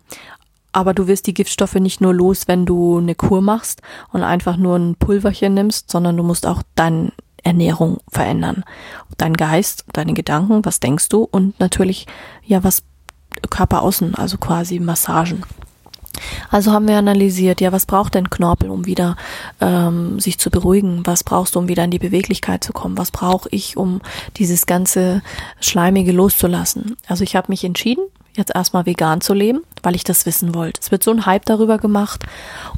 Aber 0.74 0.94
du 0.94 1.08
wirst 1.08 1.28
die 1.28 1.34
Giftstoffe 1.34 1.76
nicht 1.76 2.02
nur 2.02 2.14
los, 2.14 2.48
wenn 2.48 2.66
du 2.66 2.98
eine 2.98 3.16
Kur 3.16 3.42
machst 3.42 3.82
und 4.12 4.24
einfach 4.24 4.56
nur 4.56 4.78
ein 4.78 4.96
Pulverchen 4.96 5.54
nimmst, 5.54 5.92
sondern 5.92 6.16
du 6.16 6.24
musst 6.24 6.46
auch 6.46 6.64
deine 6.76 7.12
Ernährung 7.44 8.00
verändern. 8.10 8.64
Dein 9.18 9.34
Geist, 9.34 9.86
deine 9.94 10.14
Gedanken, 10.14 10.64
was 10.64 10.80
denkst 10.80 11.10
du 11.10 11.28
und 11.30 11.60
natürlich, 11.60 12.08
ja, 12.46 12.64
was 12.64 12.84
Körper 13.50 13.82
außen, 13.82 14.16
also 14.16 14.38
quasi 14.38 14.80
Massagen. 14.80 15.44
Also 16.52 16.74
haben 16.74 16.88
wir 16.88 16.98
analysiert, 16.98 17.62
ja, 17.62 17.72
was 17.72 17.86
braucht 17.86 18.14
denn 18.14 18.30
Knorpel, 18.30 18.70
um 18.70 18.86
wieder 18.86 19.16
ähm, 19.62 20.20
sich 20.20 20.38
zu 20.38 20.52
beruhigen? 20.52 21.02
Was 21.06 21.24
brauchst 21.24 21.56
du, 21.56 21.60
um 21.60 21.70
wieder 21.70 21.86
in 21.86 21.92
die 21.92 22.00
Beweglichkeit 22.00 22.64
zu 22.64 22.74
kommen? 22.74 22.98
Was 22.98 23.12
brauche 23.12 23.50
ich, 23.52 23.78
um 23.78 24.02
dieses 24.38 24.66
ganze 24.66 25.22
Schleimige 25.62 26.12
loszulassen? 26.12 26.98
Also 27.08 27.24
ich 27.24 27.36
habe 27.36 27.48
mich 27.50 27.64
entschieden, 27.64 28.04
jetzt 28.36 28.54
erstmal 28.54 28.86
vegan 28.86 29.22
zu 29.22 29.34
leben, 29.34 29.62
weil 29.82 29.96
ich 29.96 30.04
das 30.04 30.26
wissen 30.26 30.54
wollte. 30.54 30.82
Es 30.82 30.92
wird 30.92 31.04
so 31.04 31.12
ein 31.12 31.26
Hype 31.26 31.46
darüber 31.46 31.78
gemacht 31.78 32.26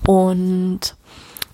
und 0.08 0.96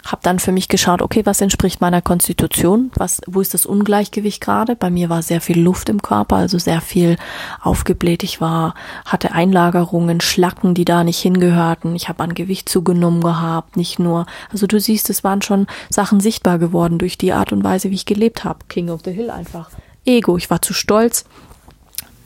habe 0.06 0.22
dann 0.24 0.40
für 0.40 0.52
mich 0.52 0.68
geschaut, 0.68 1.02
okay, 1.02 1.26
was 1.26 1.42
entspricht 1.42 1.82
meiner 1.82 2.02
Konstitution? 2.02 2.92
Was, 2.96 3.22
wo 3.28 3.42
ist 3.42 3.54
das 3.54 3.66
Ungleichgewicht 3.66 4.42
gerade? 4.42 4.76
Bei 4.76 4.90
mir 4.90 5.10
war 5.10 5.22
sehr 5.22 5.42
viel 5.42 5.60
Luft 5.60 5.90
im 5.90 6.02
Körper, 6.02 6.38
also 6.38 6.58
sehr 6.58 6.82
viel 6.82 7.18
aufgebläht. 7.62 8.24
Ich 8.24 8.40
war, 8.40 8.76
hatte 9.06 9.34
Einlagerungen, 9.34 10.22
Schlacken, 10.22 10.74
die 10.74 10.86
da 10.86 11.04
nicht 11.04 11.20
hingehörten. 11.20 11.96
Ich 11.96 12.08
habe 12.10 12.24
an 12.24 12.34
Gewicht 12.34 12.70
zugenommen 12.70 13.22
gehabt, 13.22 13.78
nicht 13.78 14.00
nur. 14.00 14.26
Also 14.52 14.68
du 14.68 14.80
siehst, 14.80 15.10
es 15.10 15.24
waren 15.24 15.42
schon 15.42 15.68
Sachen 15.90 16.20
sichtbar 16.20 16.60
geworden 16.60 16.98
durch 16.98 17.18
die 17.18 17.34
Art 17.34 17.52
und 17.52 17.64
Weise, 17.64 17.90
wie 17.92 17.96
ich 17.96 18.06
gelebt 18.06 18.44
habe. 18.44 18.60
King 18.70 18.90
of 18.90 19.02
the 19.04 19.12
Hill 19.12 19.30
einfach. 19.30 19.70
Ego, 20.06 20.38
ich 20.38 20.50
war 20.50 20.62
zu 20.62 20.74
stolz, 20.74 21.26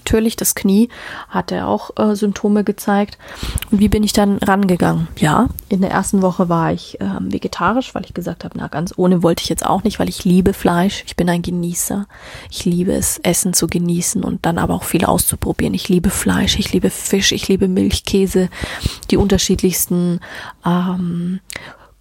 natürlich 0.04 0.36
das 0.36 0.54
Knie 0.54 0.90
hat 1.30 1.52
er 1.52 1.68
auch 1.68 1.92
äh, 1.98 2.16
Symptome 2.16 2.66
gezeigt. 2.66 3.18
Und 3.72 3.80
wie 3.80 3.88
bin 3.88 4.04
ich 4.04 4.12
dann 4.12 4.38
rangegangen? 4.38 5.08
Ja, 5.18 5.48
in 5.70 5.80
der 5.80 5.92
ersten 5.92 6.22
Woche 6.22 6.50
war 6.50 6.74
ich 6.74 7.00
äh, 7.00 7.08
vegetarisch, 7.22 7.96
weil 7.96 8.04
ich 8.04 8.14
gesagt 8.14 8.44
habe, 8.44 8.58
na 8.58 8.68
ganz 8.68 8.94
ohne 8.98 9.24
wollte 9.24 9.44
ich 9.44 9.50
jetzt 9.50 9.66
auch 9.66 9.84
nicht, 9.84 10.00
weil 10.00 10.10
ich 10.10 10.26
liebe 10.26 10.54
Fleisch. 10.54 11.04
Ich 11.08 11.16
bin 11.16 11.30
ein 11.30 11.42
Genießer. 11.42 12.06
Ich 12.52 12.66
liebe 12.66 12.92
es, 12.92 13.18
Essen 13.20 13.54
zu 13.54 13.68
genießen 13.68 14.24
und 14.24 14.46
dann 14.46 14.58
aber 14.58 14.74
auch 14.74 14.84
viel 14.84 15.06
auszuprobieren. 15.06 15.74
Ich 15.74 15.88
liebe 15.88 16.10
Fleisch, 16.10 16.60
ich 16.60 16.74
liebe 16.74 16.90
Fisch, 16.90 17.32
ich 17.32 17.48
liebe 17.48 17.70
Milchkäse, 17.70 18.50
die 19.10 19.18
unterschiedlichsten 19.18 20.20
ähm, 20.66 21.40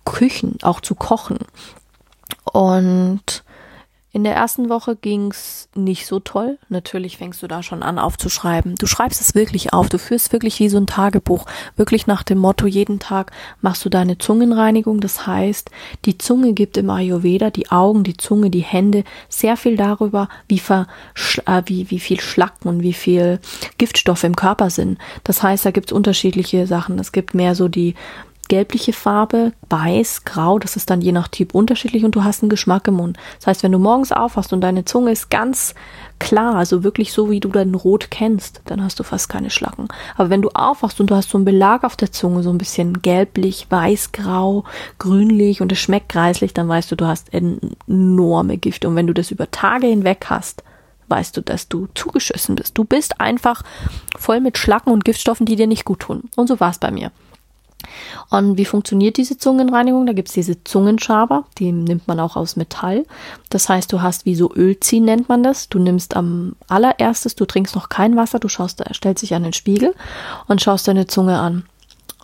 Küchen 0.05 0.59
auch 0.63 0.81
zu 0.81 0.97
kochen. 0.97 1.39
Und 2.53 3.45
in 4.15 4.25
der 4.25 4.35
ersten 4.35 4.69
Woche 4.69 4.95
ging's 4.95 5.71
nicht 5.75 6.07
so 6.07 6.21
toll. 6.21 6.59
Natürlich 6.69 7.17
fängst 7.17 7.43
du 7.43 7.47
da 7.47 7.63
schon 7.63 7.83
an 7.83 7.99
aufzuschreiben. 7.99 8.75
Du 8.75 8.87
schreibst 8.87 9.23
es 9.23 9.35
wirklich 9.35 9.73
auf. 9.73 9.89
Du 9.89 9.99
führst 9.99 10.35
wirklich 10.35 10.61
wie 10.61 10.69
so 10.69 10.77
ein 10.77 10.87
Tagebuch. 10.87 11.47
Wirklich 11.77 12.07
nach 12.07 12.23
dem 12.23 12.37
Motto, 12.37 12.67
jeden 12.67 12.99
Tag 12.99 13.33
machst 13.63 13.83
du 13.87 13.89
deine 13.89 14.19
Zungenreinigung. 14.19 15.01
Das 15.01 15.27
heißt, 15.27 15.71
die 16.05 16.19
Zunge 16.19 16.53
gibt 16.53 16.77
im 16.77 16.91
Ayurveda, 16.91 17.49
die 17.49 17.71
Augen, 17.71 18.05
die 18.05 18.19
Zunge, 18.19 18.51
die 18.51 18.61
Hände 18.61 19.05
sehr 19.31 19.57
viel 19.57 19.79
darüber, 19.79 20.29
wie, 20.47 20.59
ver, 20.59 20.89
äh, 21.47 21.63
wie, 21.65 21.91
wie 21.91 22.01
viel 22.01 22.21
Schlacken 22.21 22.69
und 22.69 22.83
wie 22.83 22.93
viel 22.93 23.41
Giftstoffe 23.79 24.25
im 24.25 24.37
Körper 24.37 24.69
sind. 24.69 24.99
Das 25.25 25.43
heißt, 25.43 25.65
da 25.65 25.71
gibt's 25.71 25.93
unterschiedliche 25.93 26.67
Sachen. 26.67 26.99
Es 26.99 27.13
gibt 27.13 27.33
mehr 27.33 27.55
so 27.55 27.69
die 27.69 27.95
gelbliche 28.53 28.93
Farbe, 28.93 29.55
weiß, 29.71 30.25
grau, 30.25 30.59
das 30.59 30.77
ist 30.77 30.91
dann 30.91 31.01
je 31.01 31.13
nach 31.13 31.29
Typ 31.29 31.55
unterschiedlich 31.55 32.05
und 32.05 32.15
du 32.15 32.23
hast 32.23 32.43
einen 32.43 32.51
Geschmack 32.51 32.87
im 32.87 32.97
Mund. 32.97 33.17
Das 33.39 33.47
heißt, 33.47 33.63
wenn 33.63 33.73
du 33.73 33.79
morgens 33.79 34.13
aufwachst 34.13 34.53
und 34.53 34.61
deine 34.61 34.85
Zunge 34.85 35.11
ist 35.11 35.31
ganz 35.31 35.75
klar, 36.19 36.57
also 36.57 36.85
wirklich 36.85 37.15
so, 37.15 37.31
wie 37.31 37.41
du 37.41 37.49
dein 37.49 37.75
Rot 37.75 38.11
kennst, 38.11 38.61
dann 38.67 38.85
hast 38.85 39.01
du 39.01 39.05
fast 39.05 39.31
keine 39.31 39.49
Schlacken. 39.49 39.89
Aber 40.19 40.29
wenn 40.29 40.43
du 40.43 40.51
aufwachst 40.51 41.01
und 41.01 41.09
du 41.09 41.15
hast 41.15 41.31
so 41.31 41.39
einen 41.39 41.47
Belag 41.47 41.83
auf 41.83 41.97
der 41.97 42.13
Zunge, 42.13 42.43
so 42.43 42.51
ein 42.51 42.59
bisschen 42.59 43.01
gelblich, 43.01 43.69
weiß, 43.71 44.13
grau, 44.13 44.65
grünlich 44.99 45.63
und 45.63 45.73
es 45.73 45.79
schmeckt 45.79 46.11
kreislich, 46.11 46.53
dann 46.53 46.69
weißt 46.69 46.93
du, 46.93 46.97
du 46.97 47.07
hast 47.07 47.31
enorme 47.33 48.59
Gift. 48.59 48.85
Und 48.85 48.97
wenn 48.97 49.07
du 49.07 49.15
das 49.15 49.31
über 49.31 49.51
Tage 49.51 49.87
hinweg 49.87 50.27
hast, 50.29 50.63
weißt 51.09 51.35
du, 51.39 51.41
dass 51.41 51.69
du 51.69 51.89
zugeschissen 51.95 52.57
bist. 52.57 52.77
Du 52.77 52.85
bist 52.85 53.19
einfach 53.19 53.63
voll 54.19 54.41
mit 54.41 54.59
Schlacken 54.59 54.93
und 54.93 55.07
Giftstoffen, 55.07 55.47
die 55.47 55.57
dir 55.57 55.67
nicht 55.67 55.87
gut 55.87 56.01
tun. 56.01 56.25
Und 56.37 56.49
so 56.49 56.61
war 56.61 56.69
es 56.69 56.79
bei 56.79 56.91
mir. 56.91 57.13
Und 58.31 58.57
wie 58.57 58.65
funktioniert 58.65 59.17
diese 59.17 59.39
Zungenreinigung? 59.39 60.07
Da 60.07 60.13
gibt 60.13 60.29
es 60.29 60.35
diese 60.35 60.63
Zungenschaber, 60.65 61.45
die 61.59 61.73
nimmt 61.73 62.09
man 62.09 62.21
auch 62.21 62.37
aus 62.37 62.57
Metall. 62.57 63.05
Das 63.51 63.69
heißt, 63.69 63.93
du 63.93 64.03
hast 64.03 64.27
wie 64.27 64.35
so 64.35 64.53
Ölziehen 64.55 65.05
nennt 65.05 65.29
man 65.29 65.43
das. 65.43 65.69
Du 65.69 65.79
nimmst 65.79 66.17
am 66.17 66.57
allererstes, 66.69 67.35
du 67.35 67.45
trinkst 67.45 67.75
noch 67.75 67.89
kein 67.89 68.17
Wasser, 68.17 68.39
du 68.39 68.49
schaust, 68.49 68.83
stellst 68.95 69.23
dich 69.23 69.35
an 69.35 69.43
den 69.43 69.53
Spiegel 69.53 69.95
und 70.49 70.63
schaust 70.63 70.89
deine 70.89 71.07
Zunge 71.07 71.39
an. 71.39 71.65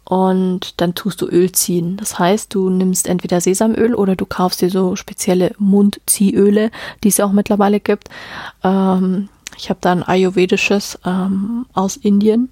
Und 0.08 0.80
dann 0.80 0.94
tust 0.94 1.20
du 1.20 1.26
Öl 1.26 1.52
ziehen. 1.52 1.98
Das 1.98 2.18
heißt, 2.18 2.54
du 2.54 2.70
nimmst 2.70 3.06
entweder 3.06 3.42
Sesamöl 3.42 3.94
oder 3.94 4.16
du 4.16 4.24
kaufst 4.24 4.62
dir 4.62 4.70
so 4.70 4.96
spezielle 4.96 5.52
Mundziehöle, 5.58 6.70
die 7.04 7.08
es 7.08 7.20
auch 7.20 7.32
mittlerweile 7.32 7.78
gibt. 7.78 8.08
Ähm, 8.64 9.28
ich 9.58 9.70
habe 9.70 9.80
da 9.80 9.92
ein 9.92 10.02
ayurvedisches 10.02 10.98
ähm, 11.04 11.66
aus 11.74 11.96
Indien 11.96 12.50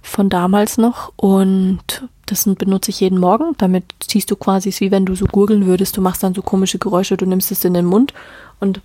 von 0.00 0.28
damals 0.28 0.78
noch 0.78 1.12
und 1.16 2.08
das 2.26 2.44
benutze 2.44 2.90
ich 2.90 3.00
jeden 3.00 3.18
Morgen. 3.18 3.54
Damit 3.58 3.84
ziehst 4.00 4.30
du 4.30 4.36
quasi, 4.36 4.74
wie 4.78 4.90
wenn 4.90 5.06
du 5.06 5.14
so 5.14 5.26
gurgeln 5.26 5.66
würdest. 5.66 5.96
Du 5.96 6.00
machst 6.00 6.22
dann 6.22 6.34
so 6.34 6.42
komische 6.42 6.78
Geräusche, 6.78 7.16
du 7.16 7.26
nimmst 7.26 7.50
es 7.50 7.64
in 7.64 7.74
den 7.74 7.84
Mund 7.84 8.14
und 8.60 8.80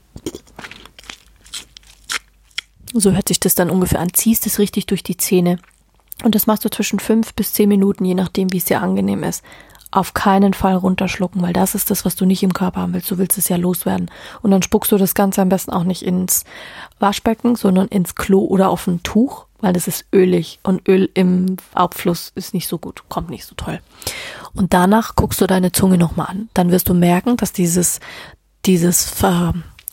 so 2.93 3.11
hört 3.11 3.27
sich 3.27 3.39
das 3.39 3.55
dann 3.55 3.69
ungefähr 3.69 3.99
an. 3.99 4.13
Ziehst 4.13 4.45
es 4.45 4.59
richtig 4.59 4.85
durch 4.87 5.03
die 5.03 5.17
Zähne. 5.17 5.57
Und 6.23 6.35
das 6.35 6.45
machst 6.45 6.65
du 6.65 6.69
zwischen 6.69 6.99
fünf 6.99 7.33
bis 7.33 7.53
zehn 7.53 7.69
Minuten, 7.69 8.05
je 8.05 8.13
nachdem, 8.13 8.51
wie 8.51 8.57
es 8.57 8.65
dir 8.65 8.81
angenehm 8.81 9.23
ist 9.23 9.43
auf 9.91 10.13
keinen 10.13 10.53
Fall 10.53 10.75
runterschlucken, 10.75 11.41
weil 11.41 11.51
das 11.51 11.75
ist 11.75 11.91
das, 11.91 12.05
was 12.05 12.15
du 12.15 12.25
nicht 12.25 12.43
im 12.43 12.53
Körper 12.53 12.81
haben 12.81 12.93
willst. 12.93 13.11
Du 13.11 13.17
willst 13.17 13.37
es 13.37 13.49
ja 13.49 13.57
loswerden. 13.57 14.09
Und 14.41 14.51
dann 14.51 14.61
spuckst 14.61 14.91
du 14.91 14.97
das 14.97 15.13
Ganze 15.15 15.41
am 15.41 15.49
besten 15.49 15.71
auch 15.71 15.83
nicht 15.83 16.03
ins 16.03 16.45
Waschbecken, 16.99 17.55
sondern 17.57 17.87
ins 17.89 18.15
Klo 18.15 18.45
oder 18.45 18.69
auf 18.69 18.87
ein 18.87 19.03
Tuch, 19.03 19.47
weil 19.59 19.73
das 19.73 19.87
ist 19.87 20.05
ölig 20.13 20.59
und 20.63 20.87
Öl 20.87 21.09
im 21.13 21.57
Abfluss 21.73 22.31
ist 22.35 22.53
nicht 22.53 22.69
so 22.69 22.77
gut, 22.77 23.03
kommt 23.09 23.29
nicht 23.29 23.45
so 23.45 23.53
toll. 23.55 23.81
Und 24.53 24.73
danach 24.73 25.15
guckst 25.15 25.41
du 25.41 25.47
deine 25.47 25.73
Zunge 25.73 25.97
nochmal 25.97 26.27
an. 26.27 26.49
Dann 26.53 26.71
wirst 26.71 26.87
du 26.87 26.93
merken, 26.93 27.35
dass 27.35 27.51
dieses, 27.51 27.99
dieses 28.65 29.09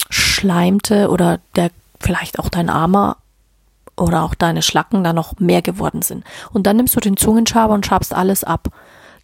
verschleimte 0.09 1.11
oder 1.11 1.41
der, 1.57 1.71
vielleicht 1.99 2.39
auch 2.39 2.49
dein 2.49 2.71
Armer 2.71 3.17
oder 3.97 4.23
auch 4.23 4.35
deine 4.35 4.63
Schlacken 4.63 5.03
da 5.05 5.13
noch 5.13 5.39
mehr 5.39 5.63
geworden 5.63 6.03
sind. 6.03 6.25
Und 6.53 6.67
dann 6.67 6.77
nimmst 6.77 6.95
du 6.95 7.01
den 7.01 7.17
Zungenschaber 7.17 7.75
und 7.75 7.85
schabst 7.85 8.15
alles 8.15 8.45
ab. 8.45 8.69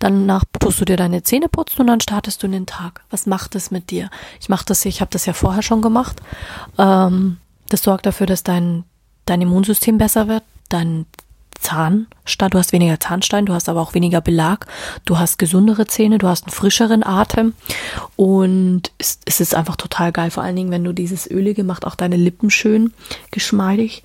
Danach 0.05 0.45
tust 0.61 0.83
du 0.83 0.85
dir 0.85 0.99
deine 0.99 1.23
Zähne 1.23 1.49
putzen 1.49 1.81
und 1.81 1.87
dann 1.87 2.03
startest 2.03 2.43
du 2.43 2.47
in 2.47 2.53
den 2.53 2.67
Tag. 2.67 3.05
Was 3.09 3.25
macht 3.25 3.55
das 3.55 3.71
mit 3.71 3.91
dir? 3.91 4.11
Ich 4.39 4.51
mache 4.51 4.67
das, 4.67 4.85
ich 4.85 5.01
habe 5.01 5.11
das 5.11 5.25
ja 5.25 5.33
vorher 5.33 5.63
schon 5.63 5.81
gemacht. 5.81 6.21
Ähm, 6.77 7.39
das 7.71 7.85
sorgt 7.85 8.05
dafür, 8.05 8.27
dass 8.27 8.43
dein, 8.43 8.85
dein 9.25 9.41
Immunsystem 9.41 9.97
besser 9.97 10.29
wird, 10.29 10.43
dein 10.69 11.07
Zahnstein, 11.59 12.51
du 12.51 12.59
hast 12.59 12.75
weniger 12.75 13.01
Zahnstein, 13.01 13.47
du 13.47 13.55
hast 13.55 13.71
aber 13.71 13.81
auch 13.81 13.95
weniger 13.95 14.21
Belag, 14.21 14.67
du 15.07 15.19
hast 15.19 15.39
gesundere 15.39 15.87
Zähne, 15.87 16.19
du 16.19 16.29
hast 16.29 16.45
einen 16.45 16.53
frischeren 16.53 17.03
Atem 17.03 17.55
und 18.15 18.93
es, 18.99 19.21
es 19.25 19.41
ist 19.41 19.55
einfach 19.55 19.77
total 19.77 20.13
geil, 20.13 20.31
vor 20.31 20.43
allen 20.43 20.57
Dingen, 20.57 20.71
wenn 20.71 20.85
du 20.85 20.93
dieses 20.93 21.31
Ölige 21.31 21.65
macht 21.65 21.87
auch 21.87 21.95
deine 21.95 22.17
Lippen 22.17 22.51
schön 22.51 22.93
geschmeidig 23.31 24.03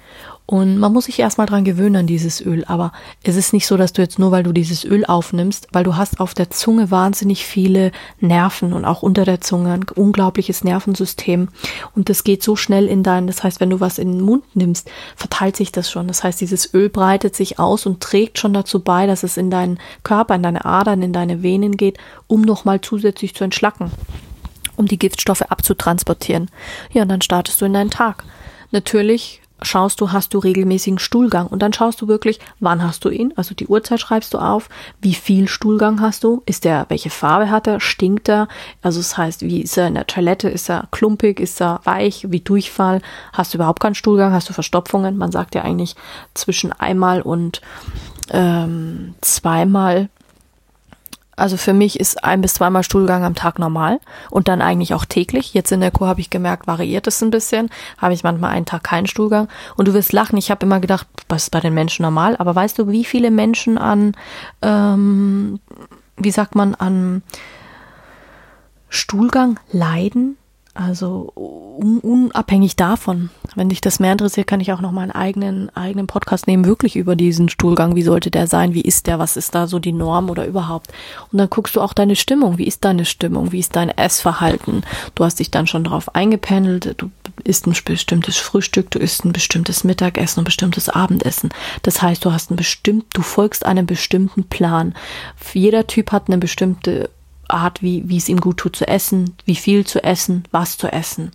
und 0.49 0.79
man 0.79 0.91
muss 0.91 1.05
sich 1.05 1.19
erstmal 1.19 1.45
dran 1.45 1.63
gewöhnen 1.63 1.97
an 1.97 2.07
dieses 2.07 2.43
Öl. 2.43 2.65
Aber 2.65 2.91
es 3.21 3.35
ist 3.35 3.53
nicht 3.53 3.67
so, 3.67 3.77
dass 3.77 3.93
du 3.93 4.01
jetzt 4.01 4.17
nur, 4.17 4.31
weil 4.31 4.41
du 4.41 4.51
dieses 4.51 4.83
Öl 4.83 5.05
aufnimmst, 5.05 5.67
weil 5.73 5.83
du 5.83 5.95
hast 5.95 6.19
auf 6.19 6.33
der 6.33 6.49
Zunge 6.49 6.89
wahnsinnig 6.89 7.45
viele 7.45 7.91
Nerven 8.19 8.73
und 8.73 8.83
auch 8.83 9.03
unter 9.03 9.25
der 9.25 9.41
Zunge 9.41 9.71
ein 9.71 9.85
unglaubliches 9.93 10.63
Nervensystem. 10.63 11.49
Und 11.95 12.09
das 12.09 12.23
geht 12.23 12.41
so 12.41 12.55
schnell 12.55 12.87
in 12.87 13.03
dein, 13.03 13.27
das 13.27 13.43
heißt, 13.43 13.59
wenn 13.59 13.69
du 13.69 13.79
was 13.79 13.99
in 13.99 14.11
den 14.11 14.21
Mund 14.21 14.43
nimmst, 14.55 14.89
verteilt 15.15 15.55
sich 15.55 15.71
das 15.71 15.91
schon. 15.91 16.07
Das 16.07 16.23
heißt, 16.23 16.41
dieses 16.41 16.73
Öl 16.73 16.89
breitet 16.89 17.35
sich 17.35 17.59
aus 17.59 17.85
und 17.85 18.01
trägt 18.01 18.39
schon 18.39 18.53
dazu 18.53 18.79
bei, 18.79 19.05
dass 19.05 19.21
es 19.21 19.37
in 19.37 19.51
deinen 19.51 19.77
Körper, 20.01 20.33
in 20.33 20.41
deine 20.41 20.65
Adern, 20.65 21.03
in 21.03 21.13
deine 21.13 21.43
Venen 21.43 21.77
geht, 21.77 21.99
um 22.25 22.41
nochmal 22.41 22.81
zusätzlich 22.81 23.35
zu 23.35 23.43
entschlacken 23.43 23.91
um 24.77 24.87
die 24.87 24.97
Giftstoffe 24.97 25.41
abzutransportieren. 25.41 26.49
Ja, 26.93 27.01
und 27.01 27.09
dann 27.09 27.21
startest 27.21 27.59
du 27.59 27.65
in 27.65 27.73
deinen 27.73 27.89
Tag. 27.89 28.23
Natürlich 28.71 29.41
schaust 29.61 30.01
du, 30.01 30.11
hast 30.11 30.33
du 30.33 30.39
regelmäßigen 30.39 30.99
Stuhlgang? 30.99 31.47
Und 31.47 31.61
dann 31.61 31.73
schaust 31.73 32.01
du 32.01 32.07
wirklich, 32.07 32.39
wann 32.59 32.83
hast 32.83 33.05
du 33.05 33.09
ihn, 33.09 33.33
also 33.35 33.55
die 33.55 33.67
Uhrzeit 33.67 33.99
schreibst 33.99 34.33
du 34.33 34.37
auf, 34.37 34.69
wie 35.01 35.13
viel 35.13 35.47
Stuhlgang 35.47 36.01
hast 36.01 36.23
du, 36.23 36.41
ist 36.45 36.65
der, 36.65 36.85
welche 36.89 37.09
Farbe 37.09 37.49
hat 37.49 37.67
er, 37.67 37.79
stinkt 37.79 38.29
er, 38.29 38.47
also 38.81 38.99
das 38.99 39.17
heißt, 39.17 39.41
wie 39.41 39.61
ist 39.61 39.77
er 39.77 39.87
in 39.87 39.95
der 39.95 40.07
Toilette, 40.07 40.49
ist 40.49 40.69
er 40.69 40.87
klumpig, 40.91 41.39
ist 41.39 41.61
er 41.61 41.81
weich, 41.83 42.27
wie 42.29 42.39
Durchfall, 42.39 43.01
hast 43.33 43.53
du 43.53 43.57
überhaupt 43.57 43.79
keinen 43.79 43.95
Stuhlgang, 43.95 44.33
hast 44.33 44.49
du 44.49 44.53
Verstopfungen, 44.53 45.17
man 45.17 45.31
sagt 45.31 45.55
ja 45.55 45.63
eigentlich 45.63 45.95
zwischen 46.33 46.71
einmal 46.71 47.21
und 47.21 47.61
ähm, 48.31 49.15
zweimal 49.21 50.09
also 51.39 51.57
für 51.57 51.73
mich 51.73 51.99
ist 51.99 52.23
ein 52.23 52.41
bis 52.41 52.55
zweimal 52.55 52.83
Stuhlgang 52.83 53.23
am 53.23 53.35
Tag 53.35 53.59
normal 53.59 53.99
und 54.29 54.47
dann 54.47 54.61
eigentlich 54.61 54.93
auch 54.93 55.05
täglich. 55.05 55.53
Jetzt 55.53 55.71
in 55.71 55.81
der 55.81 55.91
Kur 55.91 56.07
habe 56.07 56.21
ich 56.21 56.29
gemerkt, 56.29 56.67
variiert 56.67 57.07
es 57.07 57.21
ein 57.21 57.31
bisschen. 57.31 57.69
Habe 57.97 58.13
ich 58.13 58.23
manchmal 58.23 58.51
einen 58.51 58.65
Tag 58.65 58.83
keinen 58.83 59.07
Stuhlgang. 59.07 59.47
Und 59.75 59.87
du 59.87 59.93
wirst 59.93 60.13
lachen, 60.13 60.37
ich 60.37 60.51
habe 60.51 60.65
immer 60.65 60.79
gedacht, 60.79 61.07
was 61.27 61.43
ist 61.43 61.49
bei 61.49 61.59
den 61.59 61.73
Menschen 61.73 62.03
normal? 62.03 62.35
Aber 62.37 62.55
weißt 62.55 62.77
du, 62.79 62.87
wie 62.89 63.05
viele 63.05 63.31
Menschen 63.31 63.77
an, 63.77 64.13
ähm, 64.61 65.59
wie 66.17 66.31
sagt 66.31 66.55
man, 66.55 66.75
an 66.75 67.23
Stuhlgang 68.89 69.59
leiden? 69.71 70.38
Also 70.75 71.33
un 71.35 71.99
unabhängig 71.99 72.75
davon, 72.75 73.31
wenn 73.55 73.69
dich 73.69 73.81
das 73.81 73.99
mehr 73.99 74.11
interessiert, 74.11 74.47
kann 74.47 74.59
ich 74.59 74.71
auch 74.71 74.81
noch 74.81 74.91
mal 74.91 75.01
einen 75.01 75.11
eigenen, 75.11 75.75
eigenen 75.75 76.07
Podcast 76.07 76.45
nehmen, 76.45 76.65
wirklich 76.65 76.95
über 76.95 77.15
diesen 77.15 77.49
Stuhlgang. 77.49 77.95
Wie 77.95 78.03
sollte 78.03 78.29
der 78.29 78.47
sein? 78.47 78.73
Wie 78.73 78.81
ist 78.81 79.07
der? 79.07 79.17
Was 79.17 79.35
ist 79.35 79.55
da 79.55 79.65
so 79.65 79.79
die 79.79 79.91
Norm 79.91 80.29
oder 80.29 80.45
überhaupt? 80.45 80.91
Und 81.31 81.39
dann 81.39 81.49
guckst 81.49 81.75
du 81.75 81.81
auch 81.81 81.93
deine 81.93 82.15
Stimmung. 82.15 82.57
Wie 82.57 82.67
ist 82.67 82.85
deine 82.85 83.05
Stimmung? 83.05 83.51
Wie 83.51 83.59
ist 83.59 83.75
dein 83.75 83.89
Essverhalten? 83.89 84.83
Du 85.15 85.25
hast 85.25 85.39
dich 85.39 85.51
dann 85.51 85.67
schon 85.67 85.83
darauf 85.83 86.15
eingependelt. 86.15 86.95
Du 86.97 87.09
isst 87.43 87.65
ein 87.65 87.75
bestimmtes 87.83 88.37
Frühstück, 88.37 88.91
du 88.91 88.99
isst 88.99 89.25
ein 89.25 89.33
bestimmtes 89.33 89.83
Mittagessen 89.83 90.39
und 90.39 90.43
ein 90.43 90.45
bestimmtes 90.45 90.89
Abendessen. 90.89 91.49
Das 91.81 92.01
heißt, 92.01 92.23
du 92.23 92.31
hast 92.31 92.51
ein 92.51 92.57
bestimmt, 92.57 93.05
du 93.13 93.21
folgst 93.21 93.65
einem 93.65 93.85
bestimmten 93.85 94.43
Plan. 94.43 94.93
Jeder 95.53 95.87
Typ 95.87 96.11
hat 96.11 96.27
eine 96.27 96.37
bestimmte 96.37 97.09
Art, 97.49 97.81
wie, 97.81 98.07
wie 98.07 98.17
es 98.17 98.29
ihm 98.29 98.39
gut 98.39 98.57
tut 98.57 98.75
zu 98.75 98.87
essen, 98.87 99.35
wie 99.45 99.55
viel 99.55 99.85
zu 99.85 100.03
essen, 100.03 100.43
was 100.51 100.77
zu 100.77 100.91
essen. 100.91 101.31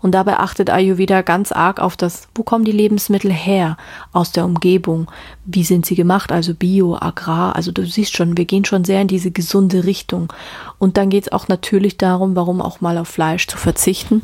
Und 0.00 0.12
dabei 0.12 0.38
achtet 0.38 0.70
Ayurveda 0.70 1.22
ganz 1.22 1.52
arg 1.52 1.80
auf 1.80 1.96
das, 1.96 2.28
wo 2.34 2.42
kommen 2.42 2.64
die 2.64 2.72
Lebensmittel 2.72 3.32
her 3.32 3.76
aus 4.12 4.32
der 4.32 4.44
Umgebung, 4.44 5.10
wie 5.44 5.64
sind 5.64 5.86
sie 5.86 5.94
gemacht, 5.94 6.32
also 6.32 6.54
Bio, 6.54 6.96
Agrar, 6.96 7.56
also 7.56 7.72
du 7.72 7.86
siehst 7.86 8.16
schon, 8.16 8.36
wir 8.36 8.44
gehen 8.44 8.64
schon 8.64 8.84
sehr 8.84 9.00
in 9.00 9.08
diese 9.08 9.30
gesunde 9.30 9.84
Richtung. 9.84 10.32
Und 10.78 10.96
dann 10.96 11.10
geht 11.10 11.24
es 11.24 11.32
auch 11.32 11.48
natürlich 11.48 11.96
darum, 11.96 12.36
warum 12.36 12.60
auch 12.60 12.80
mal 12.80 12.98
auf 12.98 13.08
Fleisch 13.08 13.46
zu 13.46 13.56
verzichten 13.56 14.22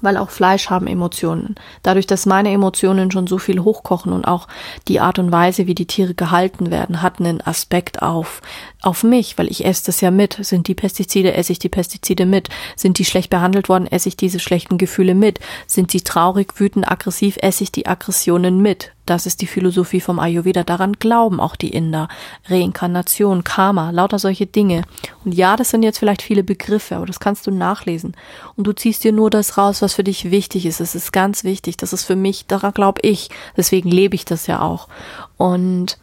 weil 0.00 0.16
auch 0.16 0.30
Fleisch 0.30 0.70
haben 0.70 0.86
Emotionen. 0.86 1.54
Dadurch, 1.82 2.06
dass 2.06 2.26
meine 2.26 2.50
Emotionen 2.50 3.10
schon 3.10 3.26
so 3.26 3.38
viel 3.38 3.60
hochkochen 3.60 4.12
und 4.12 4.26
auch 4.26 4.48
die 4.88 5.00
Art 5.00 5.18
und 5.18 5.32
Weise, 5.32 5.66
wie 5.66 5.74
die 5.74 5.86
Tiere 5.86 6.14
gehalten 6.14 6.70
werden, 6.70 7.02
hat 7.02 7.20
einen 7.20 7.40
Aspekt 7.40 8.02
auf, 8.02 8.40
auf 8.82 9.02
mich, 9.02 9.36
weil 9.38 9.50
ich 9.50 9.64
esse 9.64 9.86
das 9.86 10.00
ja 10.00 10.10
mit. 10.10 10.38
Sind 10.40 10.68
die 10.68 10.74
Pestizide, 10.74 11.34
esse 11.34 11.52
ich 11.52 11.58
die 11.58 11.68
Pestizide 11.68 12.26
mit. 12.26 12.48
Sind 12.76 12.98
die 12.98 13.04
schlecht 13.04 13.30
behandelt 13.30 13.68
worden, 13.68 13.86
esse 13.86 14.08
ich 14.08 14.16
diese 14.16 14.40
schlechten 14.40 14.78
Gefühle 14.78 15.14
mit. 15.14 15.38
Sind 15.66 15.92
die 15.92 16.00
traurig, 16.00 16.58
wütend, 16.58 16.90
aggressiv, 16.90 17.36
esse 17.42 17.64
ich 17.64 17.72
die 17.72 17.86
Aggressionen 17.86 18.60
mit. 18.62 18.92
Das 19.06 19.26
ist 19.26 19.40
die 19.40 19.46
Philosophie 19.46 20.00
vom 20.00 20.20
Ayurveda. 20.20 20.62
Daran 20.62 20.92
glauben 20.92 21.40
auch 21.40 21.56
die 21.56 21.70
Inder. 21.70 22.08
Reinkarnation, 22.46 23.44
Karma, 23.44 23.90
lauter 23.90 24.18
solche 24.18 24.46
Dinge. 24.46 24.82
Und 25.24 25.34
ja, 25.34 25.56
das 25.56 25.70
sind 25.70 25.82
jetzt 25.82 25.98
vielleicht 25.98 26.22
viele 26.22 26.44
Begriffe, 26.44 26.96
aber 26.96 27.06
das 27.06 27.18
kannst 27.18 27.46
du 27.46 27.50
nachlesen. 27.50 28.14
Und 28.56 28.66
du 28.66 28.72
ziehst 28.72 29.02
dir 29.02 29.12
nur 29.12 29.28
das 29.28 29.58
raus, 29.58 29.82
was 29.82 29.94
für 29.94 30.04
dich 30.04 30.30
wichtig 30.30 30.64
ist. 30.64 30.80
Es 30.80 30.94
ist 30.94 31.12
ganz 31.12 31.44
wichtig. 31.44 31.76
Das 31.76 31.92
ist 31.92 32.04
für 32.04 32.16
mich, 32.16 32.46
daran 32.46 32.72
glaube 32.72 33.00
ich. 33.02 33.30
Deswegen 33.56 33.90
lebe 33.90 34.14
ich 34.14 34.24
das 34.24 34.46
ja 34.46 34.62
auch. 34.62 34.88
Und 35.36 35.98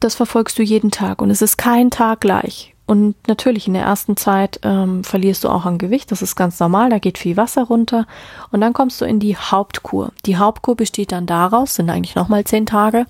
das 0.00 0.14
verfolgst 0.14 0.58
du 0.58 0.62
jeden 0.62 0.90
Tag. 0.90 1.20
Und 1.20 1.30
es 1.30 1.42
ist 1.42 1.56
kein 1.56 1.90
Tag 1.90 2.20
gleich. 2.20 2.75
Und 2.86 3.16
natürlich 3.26 3.66
in 3.66 3.74
der 3.74 3.82
ersten 3.82 4.16
Zeit 4.16 4.60
ähm, 4.62 5.02
verlierst 5.02 5.42
du 5.42 5.48
auch 5.48 5.66
an 5.66 5.76
Gewicht, 5.76 6.12
das 6.12 6.22
ist 6.22 6.36
ganz 6.36 6.60
normal, 6.60 6.88
da 6.88 7.00
geht 7.00 7.18
viel 7.18 7.36
Wasser 7.36 7.64
runter. 7.64 8.06
Und 8.52 8.60
dann 8.60 8.72
kommst 8.72 9.00
du 9.00 9.04
in 9.04 9.18
die 9.18 9.36
Hauptkur. 9.36 10.12
Die 10.24 10.36
Hauptkur 10.36 10.76
besteht 10.76 11.10
dann 11.10 11.26
daraus, 11.26 11.74
sind 11.74 11.90
eigentlich 11.90 12.14
nochmal 12.14 12.44
zehn 12.44 12.64
Tage, 12.64 13.06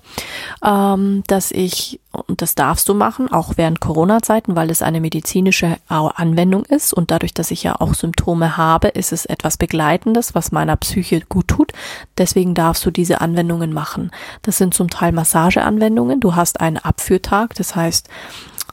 ähm, 0.63 1.23
dass 1.27 1.51
ich, 1.51 1.99
und 2.11 2.41
das 2.41 2.55
darfst 2.55 2.89
du 2.89 2.95
machen, 2.95 3.31
auch 3.31 3.53
während 3.57 3.79
Corona-Zeiten, 3.79 4.55
weil 4.55 4.71
es 4.71 4.81
eine 4.81 4.99
medizinische 4.99 5.77
Anwendung 5.87 6.65
ist. 6.65 6.91
Und 6.91 7.11
dadurch, 7.11 7.35
dass 7.35 7.51
ich 7.51 7.61
ja 7.61 7.79
auch 7.79 7.93
Symptome 7.93 8.57
habe, 8.57 8.87
ist 8.87 9.13
es 9.13 9.25
etwas 9.25 9.57
Begleitendes, 9.57 10.33
was 10.33 10.51
meiner 10.51 10.75
Psyche 10.77 11.21
gut 11.29 11.49
tut. 11.49 11.71
Deswegen 12.17 12.55
darfst 12.55 12.83
du 12.83 12.89
diese 12.89 13.21
Anwendungen 13.21 13.73
machen. 13.73 14.09
Das 14.41 14.57
sind 14.57 14.73
zum 14.73 14.89
Teil 14.89 15.11
Massageanwendungen. 15.11 16.19
Du 16.19 16.35
hast 16.35 16.61
einen 16.61 16.77
Abführtag, 16.77 17.53
das 17.53 17.75
heißt, 17.75 18.09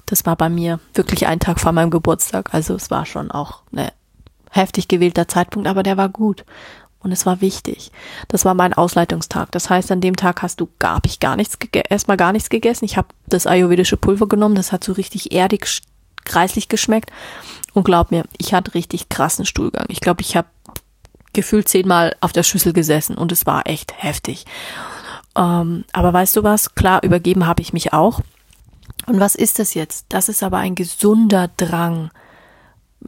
das 0.07 0.27
war 0.27 0.37
bei 0.37 0.49
mir 0.49 0.81
wirklich 0.95 1.27
ein 1.27 1.41
Tag 1.41 1.61
vor 1.61 1.73
meinem 1.73 1.91
Geburtstag. 1.91 2.53
Also 2.53 2.75
es 2.75 2.91
war 2.91 3.07
schon 3.07 3.31
auch 3.31 3.63
ein 3.75 3.91
heftig 4.51 4.89
gewählter 4.89 5.29
Zeitpunkt, 5.29 5.69
aber 5.69 5.83
der 5.83 5.97
war 5.97 6.09
gut. 6.09 6.45
Und 7.01 7.13
es 7.13 7.27
war 7.27 7.43
wichtig. 7.43 7.91
Das 8.29 8.47
war 8.47 8.55
mein 8.55 8.73
Ausleitungstag. 8.73 9.53
Das 9.53 9.69
heißt, 9.69 9.93
an 9.93 10.01
dem 10.01 10.17
Tag 10.17 10.41
hast 10.41 10.61
du 10.61 10.71
gar, 10.79 11.01
ich 11.05 11.21
gar 11.21 11.37
nichts 11.37 11.59
erstmal 11.91 12.17
gar 12.17 12.33
nichts 12.33 12.49
gegessen. 12.49 12.87
Ich 12.87 12.97
habe 12.97 13.09
das 13.27 13.47
ayurvedische 13.47 13.99
Pulver 13.99 14.27
genommen. 14.27 14.55
Das 14.55 14.73
hat 14.73 14.85
so 14.85 14.93
richtig 14.93 15.33
erdig, 15.33 15.83
kreislich 16.25 16.69
geschmeckt. 16.69 17.11
Und 17.75 17.85
glaub 17.85 18.11
mir, 18.11 18.25
ich 18.39 18.55
hatte 18.55 18.75
richtig 18.75 19.11
krassen 19.11 19.45
Stuhlgang. 19.45 19.85
Ich 19.89 20.01
glaube, 20.01 20.23
ich 20.23 20.35
habe 20.35 20.49
gefühlt 21.35 21.69
zehnmal 21.69 22.17
auf 22.23 22.33
der 22.33 22.43
Schüssel 22.43 22.73
gesessen 22.73 23.17
und 23.17 23.33
es 23.33 23.45
war 23.45 23.67
echt 23.67 23.93
heftig. 24.03 24.47
Ähm, 25.37 25.85
aber 25.93 26.13
weißt 26.13 26.37
du 26.37 26.43
was? 26.43 26.75
Klar, 26.75 27.03
übergeben 27.03 27.47
habe 27.47 27.61
ich 27.61 27.75
mich 27.75 27.93
auch. 27.93 28.21
Und 29.07 29.21
was 29.21 29.35
ist 29.35 29.59
das 29.59 29.75
jetzt? 29.75 30.07
Das 30.09 30.29
ist 30.29 30.43
aber 30.43 30.59
ein 30.59 30.75
gesunder 30.75 31.49
Drang 31.57 32.11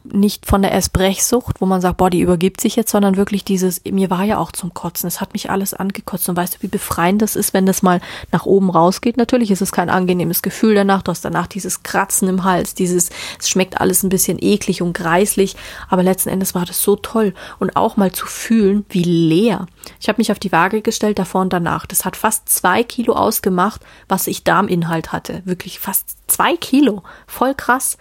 nicht 0.03 0.45
von 0.45 0.61
der 0.61 0.73
Essbrechsucht, 0.73 1.61
wo 1.61 1.65
man 1.65 1.81
sagt, 1.81 1.97
boah, 1.97 2.09
die 2.09 2.21
übergibt 2.21 2.61
sich 2.61 2.75
jetzt, 2.75 2.91
sondern 2.91 3.17
wirklich 3.17 3.43
dieses, 3.43 3.81
mir 3.85 4.09
war 4.09 4.23
ja 4.23 4.37
auch 4.37 4.51
zum 4.51 4.73
Kotzen, 4.73 5.07
es 5.07 5.19
hat 5.19 5.33
mich 5.33 5.49
alles 5.49 5.73
angekotzt 5.73 6.29
und 6.29 6.37
weißt 6.37 6.55
du, 6.55 6.61
wie 6.61 6.67
befreiend 6.67 7.21
das 7.21 7.35
ist, 7.35 7.53
wenn 7.53 7.65
das 7.65 7.81
mal 7.81 7.99
nach 8.31 8.45
oben 8.45 8.69
rausgeht? 8.69 9.17
Natürlich 9.17 9.51
ist 9.51 9.61
es 9.61 9.71
kein 9.71 9.89
angenehmes 9.89 10.41
Gefühl 10.41 10.75
danach, 10.75 11.01
du 11.01 11.11
hast 11.11 11.25
danach 11.25 11.47
dieses 11.47 11.83
Kratzen 11.83 12.29
im 12.29 12.43
Hals, 12.43 12.73
dieses, 12.73 13.09
es 13.39 13.49
schmeckt 13.49 13.81
alles 13.81 14.03
ein 14.03 14.09
bisschen 14.09 14.37
eklig 14.39 14.81
und 14.81 14.93
greislich, 14.93 15.55
aber 15.89 16.03
letzten 16.03 16.29
Endes 16.29 16.55
war 16.55 16.65
das 16.65 16.81
so 16.81 16.95
toll 16.95 17.33
und 17.59 17.75
auch 17.75 17.97
mal 17.97 18.11
zu 18.11 18.27
fühlen, 18.27 18.85
wie 18.89 19.03
leer. 19.03 19.67
Ich 19.99 20.09
habe 20.09 20.19
mich 20.19 20.31
auf 20.31 20.39
die 20.39 20.51
Waage 20.51 20.81
gestellt, 20.81 21.19
davor 21.19 21.41
und 21.41 21.53
danach. 21.53 21.85
Das 21.85 22.05
hat 22.05 22.15
fast 22.15 22.49
zwei 22.49 22.83
Kilo 22.83 23.13
ausgemacht, 23.13 23.81
was 24.07 24.27
ich 24.27 24.43
Darminhalt 24.43 25.11
hatte. 25.11 25.41
Wirklich 25.45 25.79
fast 25.79 26.17
zwei 26.27 26.55
Kilo. 26.57 27.03
Voll 27.25 27.55
krass. 27.55 27.97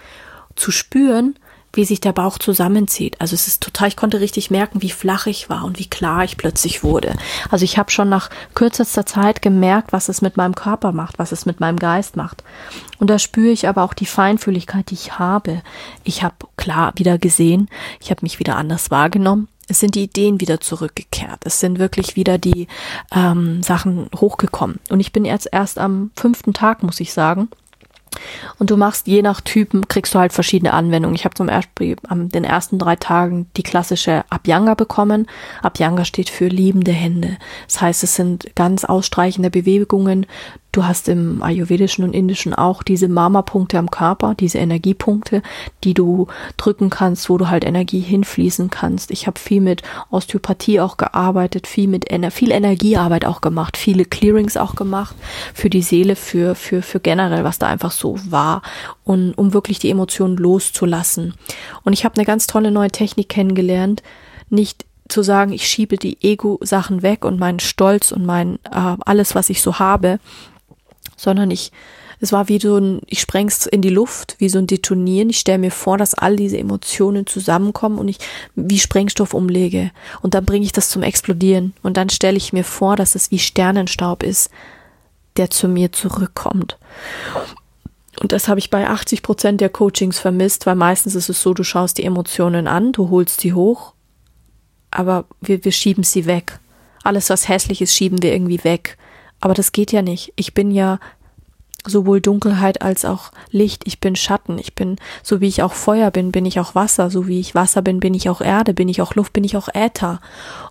Zu 0.55 0.71
spüren, 0.71 1.39
wie 1.77 1.85
sich 1.85 2.01
der 2.01 2.13
Bauch 2.13 2.39
zusammenzieht. 2.39 3.21
Also 3.21 3.35
es 3.35 3.47
ist 3.47 3.63
total, 3.63 3.89
ich 3.89 3.97
konnte 3.97 4.21
richtig 4.21 4.51
merken, 4.51 4.83
wie 4.83 4.91
flach 4.91 5.27
ich 5.27 5.49
war 5.49 5.65
und 5.65 5.79
wie 5.79 5.89
klar 5.89 6.25
ich 6.25 6.37
plötzlich 6.37 6.83
wurde. 6.83 7.15
Also 7.51 7.65
ich 7.65 7.79
habe 7.79 7.91
schon 7.91 8.09
nach 8.09 8.31
kürzester 8.55 9.07
Zeit 9.07 9.43
gemerkt, 9.43 9.93
was 9.93 10.09
es 10.09 10.23
mit 10.23 10.37
meinem 10.37 10.55
Körper 10.55 10.93
macht, 10.93 11.19
was 11.19 11.33
es 11.33 11.47
mit 11.47 11.61
meinem 11.61 11.79
Geist 11.79 12.17
macht. 12.17 12.43
Und 12.99 13.11
da 13.11 13.19
spüre 13.19 13.53
ich 13.53 13.69
aber 13.69 13.83
auch 13.83 13.95
die 13.95 14.07
Feinfühligkeit, 14.07 14.91
die 14.91 14.95
ich 14.95 15.19
habe. 15.19 15.63
Ich 16.05 16.23
habe 16.23 16.35
klar 16.57 16.93
wieder 16.97 17.19
gesehen, 17.19 17.69
ich 18.01 18.11
habe 18.11 18.21
mich 18.23 18.39
wieder 18.39 18.57
anders 18.57 18.91
wahrgenommen. 18.91 19.49
Es 19.69 19.81
sind 19.81 19.97
die 19.97 20.05
Ideen 20.05 20.41
wieder 20.41 20.61
zurückgekehrt. 20.61 21.41
Es 21.45 21.59
sind 21.59 21.81
wirklich 21.81 22.15
wieder 22.15 22.39
die 22.39 22.69
ähm, 23.13 23.63
Sachen 23.65 24.09
hochgekommen. 24.15 24.79
Und 24.91 25.01
ich 25.01 25.13
bin 25.13 25.25
jetzt 25.25 25.49
erst 25.51 25.79
am 25.79 26.13
fünften 26.15 26.53
Tag, 26.53 26.85
muss 26.85 27.01
ich 27.01 27.13
sagen, 27.13 27.49
Und 28.59 28.71
du 28.71 28.77
machst 28.77 29.07
je 29.07 29.23
nach 29.23 29.41
Typen, 29.41 29.89
kriegst 29.89 30.15
du 30.15 30.19
halt 30.19 30.33
verschiedene 30.33 30.73
Anwendungen. 30.73 31.15
Ich 31.15 31.25
habe 31.25 31.35
zum 31.35 31.47
Beispiel 31.47 31.97
an 32.09 32.29
den 32.29 32.45
ersten 32.45 32.79
drei 32.79 32.97
Tagen 32.97 33.51
die 33.57 33.63
klassische 33.63 34.25
Abhyanga 34.31 34.75
bekommen. 34.75 35.27
Abhyanga 35.63 36.05
steht 36.05 36.31
für 36.31 36.49
liebende 36.49 36.93
Hände. 36.93 37.37
Das 37.67 37.81
heißt, 37.81 38.03
es 38.03 38.15
sind 38.15 38.55
ganz 38.55 38.85
ausstreichende 38.85 39.51
Bewegungen. 39.51 40.27
Du 40.77 40.85
hast 40.85 41.09
im 41.09 41.43
Ayurvedischen 41.43 42.05
und 42.05 42.13
Indischen 42.13 42.53
auch 42.53 42.83
diese 42.83 43.09
Mama-Punkte 43.09 43.79
am 43.79 43.91
Körper, 43.91 44.35
diese 44.35 44.59
Energiepunkte, 44.59 45.41
die 45.85 45.95
du 45.95 46.27
drücken 46.59 46.91
kannst, 46.91 47.31
wo 47.31 47.39
du 47.39 47.49
halt 47.49 47.65
Energie 47.65 48.01
hinfließen 48.01 48.69
kannst. 48.69 49.11
Ich 49.11 49.27
habe 49.27 49.41
viel 49.41 49.63
mit 49.63 49.81
Osteopathie 50.11 50.81
auch 50.81 50.99
gearbeitet, 50.99 51.67
viel 51.67 51.89
mit 51.89 52.11
Ener 52.11 52.31
viel 52.31 52.51
Energiearbeit 52.51 53.25
auch 53.25 53.41
gemacht, 53.41 53.79
viele 53.79 54.05
Clearings 54.05 54.59
auch 54.59 54.75
gemacht 54.75 55.17
für 55.55 55.71
die 55.71 55.81
Seele, 55.81 56.15
für 56.15 56.55
für 56.55 56.83
für 56.83 57.01
generell, 57.01 57.43
was 57.43 57.59
da 57.59 57.69
einfach 57.69 57.91
so 57.91 58.19
war 58.29 58.61
und 59.03 59.33
um 59.33 59.55
wirklich 59.55 59.79
die 59.79 59.89
Emotionen 59.89 60.37
loszulassen. 60.37 61.33
Und 61.85 61.95
ich 61.95 62.05
habe 62.05 62.17
eine 62.17 62.27
ganz 62.27 62.47
tolle 62.47 62.71
neue 62.71 62.91
Technik 62.91 63.31
kennengelernt, 63.31 64.03
nicht 64.51 64.85
zu 65.09 65.23
sagen, 65.23 65.53
ich 65.53 65.67
schiebe 65.67 65.97
die 65.97 66.19
Ego-Sachen 66.21 67.01
weg 67.01 67.25
und 67.25 67.39
meinen 67.39 67.61
Stolz 67.61 68.13
und 68.13 68.27
mein 68.27 68.57
äh, 68.71 68.97
alles, 69.07 69.35
was 69.35 69.49
ich 69.49 69.63
so 69.63 69.79
habe, 69.79 70.19
sondern 71.17 71.51
ich, 71.51 71.73
es 72.21 72.33
war 72.33 72.49
wie 72.49 72.59
so 72.59 72.77
ein, 72.77 73.01
ich 73.07 73.21
spreng's 73.21 73.67
in 73.67 73.83
die 73.83 73.91
Luft, 73.91 74.37
wie 74.39 74.49
so 74.49 74.59
ein 74.59 74.67
Detonieren. 74.67 75.31
Ich 75.31 75.39
stelle 75.39 75.59
mir 75.59 75.71
vor, 75.71 75.99
dass 75.99 76.15
all 76.15 76.37
diese 76.37 76.59
Emotionen 76.59 77.27
zusammenkommen 77.27 77.99
und 77.99 78.09
ich 78.09 78.19
wie 78.55 78.79
Sprengstoff 78.79 79.35
umlege. 79.35 79.91
Und 80.23 80.35
dann 80.35 80.45
bringe 80.45 80.65
ich 80.65 80.73
das 80.73 80.89
zum 80.89 81.03
Explodieren. 81.03 81.75
Und 81.83 81.97
dann 81.97 82.09
stelle 82.09 82.37
ich 82.37 82.53
mir 82.53 82.65
vor, 82.65 82.97
dass 82.97 83.15
es 83.15 83.31
wie 83.31 83.39
Sternenstaub 83.39 84.23
ist, 84.23 84.51
der 85.37 85.51
zu 85.51 85.69
mir 85.69 85.93
zurückkommt. 85.93 86.79
Und 88.21 88.33
das 88.33 88.49
habe 88.49 88.59
ich 88.59 88.71
bei 88.71 88.89
80 88.89 89.23
Prozent 89.23 89.61
der 89.61 89.69
Coachings 89.69 90.19
vermisst, 90.19 90.65
weil 90.65 90.75
meistens 90.75 91.15
ist 91.15 91.29
es 91.29 91.43
so, 91.43 91.53
du 91.53 91.65
schaust 91.65 91.99
die 91.99 92.05
Emotionen 92.05 92.67
an, 92.67 92.93
du 92.93 93.11
holst 93.11 93.41
sie 93.41 93.53
hoch, 93.53 93.93
aber 94.91 95.27
wir, 95.43 95.65
wir 95.65 95.73
schieben 95.73 96.03
sie 96.03 96.25
weg. 96.25 96.59
Alles, 97.05 97.29
was 97.29 97.49
hässlich 97.49 97.83
ist, 97.83 97.95
schieben 97.95 98.23
wir 98.23 98.33
irgendwie 98.33 98.65
weg. 98.65 98.97
Aber 99.47 99.55
das 99.55 99.71
geht 99.71 99.93
ja 99.93 100.03
nicht. 100.03 100.33
Ich 100.35 100.55
bin 100.55 100.73
ja 100.73 100.99
sowohl 101.85 102.21
Dunkelheit 102.21 102.83
als 102.83 103.05
auch 103.05 103.31
Licht. 103.53 103.85
Ich 103.87 104.01
bin 104.01 104.17
Schatten. 104.17 104.59
Ich 104.59 104.75
bin, 104.75 104.97
so 105.23 105.41
wie 105.41 105.47
ich 105.47 105.63
auch 105.63 105.73
Feuer 105.73 106.11
bin, 106.11 106.33
bin 106.33 106.45
ich 106.47 106.59
auch 106.59 106.75
Wasser. 106.75 107.11
So 107.11 107.29
wie 107.29 107.39
ich 107.39 107.55
Wasser 107.55 107.81
bin, 107.81 108.01
bin 108.01 108.13
ich 108.13 108.29
auch 108.29 108.41
Erde. 108.41 108.75
Bin 108.75 108.89
ich 108.89 109.01
auch 109.01 109.15
Luft, 109.15 109.33
bin 109.35 109.45
ich 109.45 109.57
auch 109.57 109.69
Äther. 109.73 110.21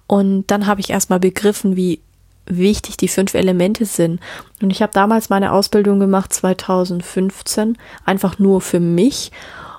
Und 0.08 0.48
dann 0.48 0.68
habe 0.68 0.82
ich 0.82 0.90
erstmal 0.90 1.22
begriffen, 1.22 1.78
wie 1.78 2.02
wichtig 2.48 2.98
die 2.98 3.08
fünf 3.08 3.34
Elemente 3.34 3.86
sind. 3.86 4.20
Und 4.62 4.72
ich 4.72 4.82
habe 4.82 4.92
damals 4.92 5.30
meine 5.30 5.54
Ausbildung 5.54 6.02
gemacht, 6.02 6.34
2015, 6.34 7.78
einfach 8.04 8.40
nur 8.40 8.60
für 8.60 8.82
mich. 8.82 9.32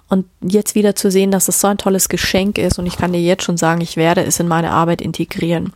Und 0.08 0.24
jetzt 0.40 0.74
wieder 0.74 0.94
zu 0.94 1.10
sehen, 1.10 1.32
dass 1.32 1.48
es 1.48 1.60
so 1.60 1.66
ein 1.66 1.76
tolles 1.76 2.08
Geschenk 2.08 2.56
ist 2.56 2.78
und 2.78 2.86
ich 2.86 2.96
kann 2.96 3.12
dir 3.12 3.20
jetzt 3.20 3.42
schon 3.42 3.58
sagen, 3.58 3.82
ich 3.82 3.98
werde 3.98 4.24
es 4.24 4.40
in 4.40 4.48
meine 4.48 4.70
Arbeit 4.70 5.02
integrieren 5.02 5.74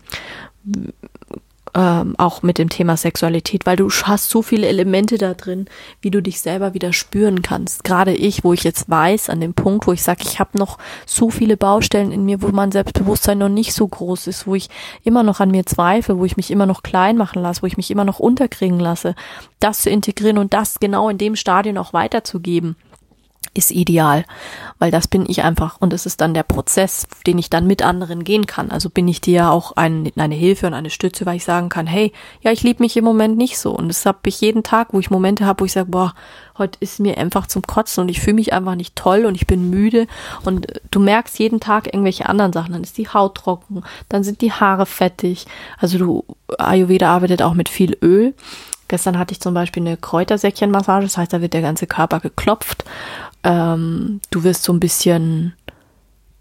ähm, 1.75 2.15
auch 2.19 2.43
mit 2.43 2.59
dem 2.59 2.69
Thema 2.69 2.97
Sexualität, 2.97 3.67
weil 3.67 3.77
du 3.77 3.91
hast 3.91 4.31
so 4.31 4.43
viele 4.43 4.67
Elemente 4.67 5.19
da 5.19 5.35
drin, 5.35 5.67
wie 6.01 6.11
du 6.11 6.21
dich 6.21 6.41
selber 6.41 6.75
wieder 6.75 6.93
spüren 6.93 7.43
kannst. 7.43 7.85
Gerade 7.85 8.15
ich, 8.15 8.45
wo 8.45 8.53
ich 8.53 8.65
jetzt 8.65 8.91
weiß, 8.91 9.31
an 9.31 9.41
dem 9.41 9.55
Punkt, 9.55 9.87
wo 9.87 9.93
ich 9.93 10.03
sage, 10.03 10.23
ich 10.25 10.41
habe 10.41 10.59
noch 10.59 10.79
so 11.07 11.31
viele 11.31 11.57
Baustellen 11.57 12.13
in 12.13 12.25
mir, 12.25 12.43
wo 12.43 12.49
mein 12.49 12.73
Selbstbewusstsein 12.73 13.39
noch 13.39 13.49
nicht 13.49 13.73
so 13.73 13.87
groß 13.87 14.27
ist, 14.27 14.47
wo 14.47 14.55
ich 14.55 14.69
immer 15.05 15.23
noch 15.23 15.41
an 15.41 15.51
mir 15.51 15.67
zweifle, 15.67 16.19
wo 16.19 16.25
ich 16.25 16.37
mich 16.37 16.51
immer 16.51 16.67
noch 16.67 16.83
klein 16.83 17.17
machen 17.17 17.43
lasse, 17.43 17.63
wo 17.63 17.67
ich 17.67 17.77
mich 17.77 17.91
immer 17.91 18.05
noch 18.05 18.19
unterkriegen 18.19 18.81
lasse, 18.81 19.15
das 19.61 19.83
zu 19.83 19.91
integrieren 19.91 20.39
und 20.39 20.53
das 20.55 20.81
genau 20.81 21.09
in 21.09 21.19
dem 21.19 21.37
Stadion 21.37 21.79
auch 21.79 21.93
weiterzugeben 21.93 22.77
ist 23.53 23.73
ideal, 23.73 24.25
weil 24.79 24.93
das 24.93 25.09
bin 25.09 25.25
ich 25.29 25.43
einfach 25.43 25.81
und 25.81 25.93
es 25.93 26.07
ist 26.07 26.21
dann 26.21 26.35
der 26.35 26.45
Prozess, 26.45 27.09
den 27.27 27.37
ich 27.37 27.51
dann 27.51 27.67
mit 27.67 27.83
anderen 27.83 28.23
gehen 28.23 28.47
kann. 28.47 28.71
Also 28.71 28.91
bin 28.91 29.09
ich 29.09 29.21
dir 29.21 29.51
auch 29.51 29.73
ein, 29.73 30.13
eine 30.17 30.37
Hilfe 30.37 30.69
und 30.69 30.75
eine 30.75 30.91
Stütze, 30.91 31.27
weil 31.27 31.37
ich 31.37 31.45
sagen 31.45 31.69
kann, 31.69 31.87
hey, 31.87 32.13
ja, 32.43 32.53
ich 32.53 32.63
liebe 32.63 32.83
mich 32.83 32.97
im 32.97 33.05
Moment 33.05 33.37
nicht 33.37 33.59
so 33.59 33.73
und 33.73 33.89
das 33.89 34.07
habe 34.07 34.19
ich 34.27 34.41
jeden 34.41 34.63
Tag, 34.63 34.93
wo 34.93 35.01
ich 35.01 35.11
Momente 35.11 35.47
habe, 35.47 35.61
wo 35.61 35.65
ich 35.65 35.73
sage, 35.73 35.91
boah, 35.91 36.15
heute 36.59 36.79
ist 36.81 37.01
mir 37.01 37.19
einfach 37.19 37.49
zum 37.49 37.63
Kotzen 37.63 38.03
und 38.03 38.09
ich 38.09 38.21
fühle 38.21 38.35
mich 38.35 38.53
einfach 38.53 38.77
nicht 38.77 38.95
toll 38.95 39.25
und 39.25 39.35
ich 39.35 39.49
bin 39.49 39.69
müde 39.69 40.07
und 40.45 40.69
du 40.93 41.01
merkst 41.01 41.39
jeden 41.41 41.59
Tag 41.59 41.87
irgendwelche 41.87 42.29
anderen 42.29 42.53
Sachen, 42.53 42.73
dann 42.73 42.85
ist 42.85 42.99
die 42.99 43.09
Haut 43.09 43.35
trocken, 43.35 43.83
dann 44.09 44.23
sind 44.23 44.43
die 44.43 44.53
Haare 44.53 44.87
fettig. 44.87 45.47
Also 45.79 45.99
du 45.99 46.25
Ayurveda 46.59 47.13
arbeitet 47.13 47.43
auch 47.43 47.55
mit 47.55 47.69
viel 47.69 47.97
Öl. 48.01 48.35
Gestern 48.87 49.19
hatte 49.21 49.33
ich 49.33 49.41
zum 49.41 49.55
Beispiel 49.55 49.85
eine 49.85 49.97
Kräutersäckchenmassage, 49.97 51.05
das 51.05 51.17
heißt, 51.17 51.33
da 51.33 51.41
wird 51.41 51.55
der 51.55 51.63
ganze 51.63 51.87
Körper 51.87 52.19
geklopft 52.19 52.85
ähm, 53.43 54.21
du 54.31 54.45
wirst 54.45 54.65
so 54.65 54.73
ein 54.73 54.81
bisschen, 54.81 55.55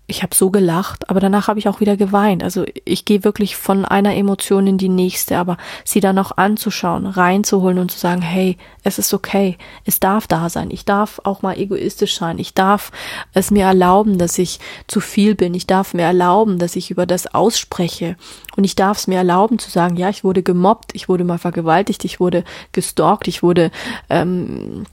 ich 0.08 0.24
habe 0.24 0.36
so 0.36 0.50
gelacht, 0.50 1.10
aber 1.10 1.20
danach 1.20 1.48
habe 1.48 1.60
ich 1.60 1.70
auch 1.70 1.80
wieder 1.80 1.96
geweint. 1.96 2.44
Also 2.44 2.66
ich 2.84 3.06
gehe 3.06 3.24
wirklich 3.24 3.56
von 3.56 3.86
einer 3.86 4.16
Emotion 4.16 4.66
in 4.68 4.78
die 4.78 4.90
nächste, 4.90 5.38
aber 5.38 5.58
sie 5.86 6.00
dann 6.00 6.18
auch 6.18 6.36
anzuschauen, 6.36 7.06
reinzuholen 7.06 7.78
und 7.78 7.92
zu 7.92 8.00
sagen, 8.00 8.22
hey, 8.22 8.58
es 8.84 8.98
ist 8.98 9.14
okay, 9.14 9.58
es 9.86 10.00
darf 10.00 10.26
da 10.26 10.50
sein, 10.50 10.72
ich 10.72 10.84
darf 10.84 11.22
auch 11.24 11.42
mal 11.42 11.58
egoistisch 11.58 12.18
sein, 12.18 12.40
ich 12.40 12.54
darf 12.54 12.92
es 13.34 13.52
mir 13.52 13.66
erlauben, 13.66 14.18
dass 14.18 14.38
ich 14.38 14.60
zu 14.88 15.00
viel 15.00 15.36
bin, 15.36 15.54
ich 15.54 15.68
darf 15.68 15.94
mir 15.94 16.04
erlauben, 16.04 16.58
dass 16.58 16.76
ich 16.76 16.92
über 16.92 17.06
das 17.06 17.34
ausspreche. 17.34 18.16
Und 18.58 18.64
ich 18.64 18.76
darf 18.76 18.98
es 18.98 19.08
mir 19.08 19.18
erlauben 19.18 19.60
zu 19.60 19.70
sagen, 19.70 19.96
ja, 19.96 20.10
ich 20.10 20.24
wurde 20.24 20.44
gemobbt, 20.44 20.96
ich 20.96 21.08
wurde 21.08 21.24
mal 21.24 21.38
vergewaltigt, 21.38 22.04
ich 22.04 22.20
wurde 22.20 22.44
gestalkt, 22.72 23.28
ich 23.28 23.44
wurde 23.44 23.72
ähm, 24.10 24.86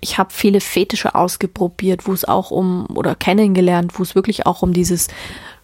ich 0.00 0.18
habe 0.18 0.32
viele 0.32 0.60
Fetische 0.60 1.14
ausgeprobiert, 1.14 2.06
wo 2.06 2.12
es 2.12 2.24
auch 2.24 2.50
um 2.50 2.86
oder 2.94 3.14
kennengelernt, 3.14 3.98
wo 3.98 4.02
es 4.02 4.14
wirklich 4.14 4.46
auch 4.46 4.62
um 4.62 4.72
dieses 4.72 5.08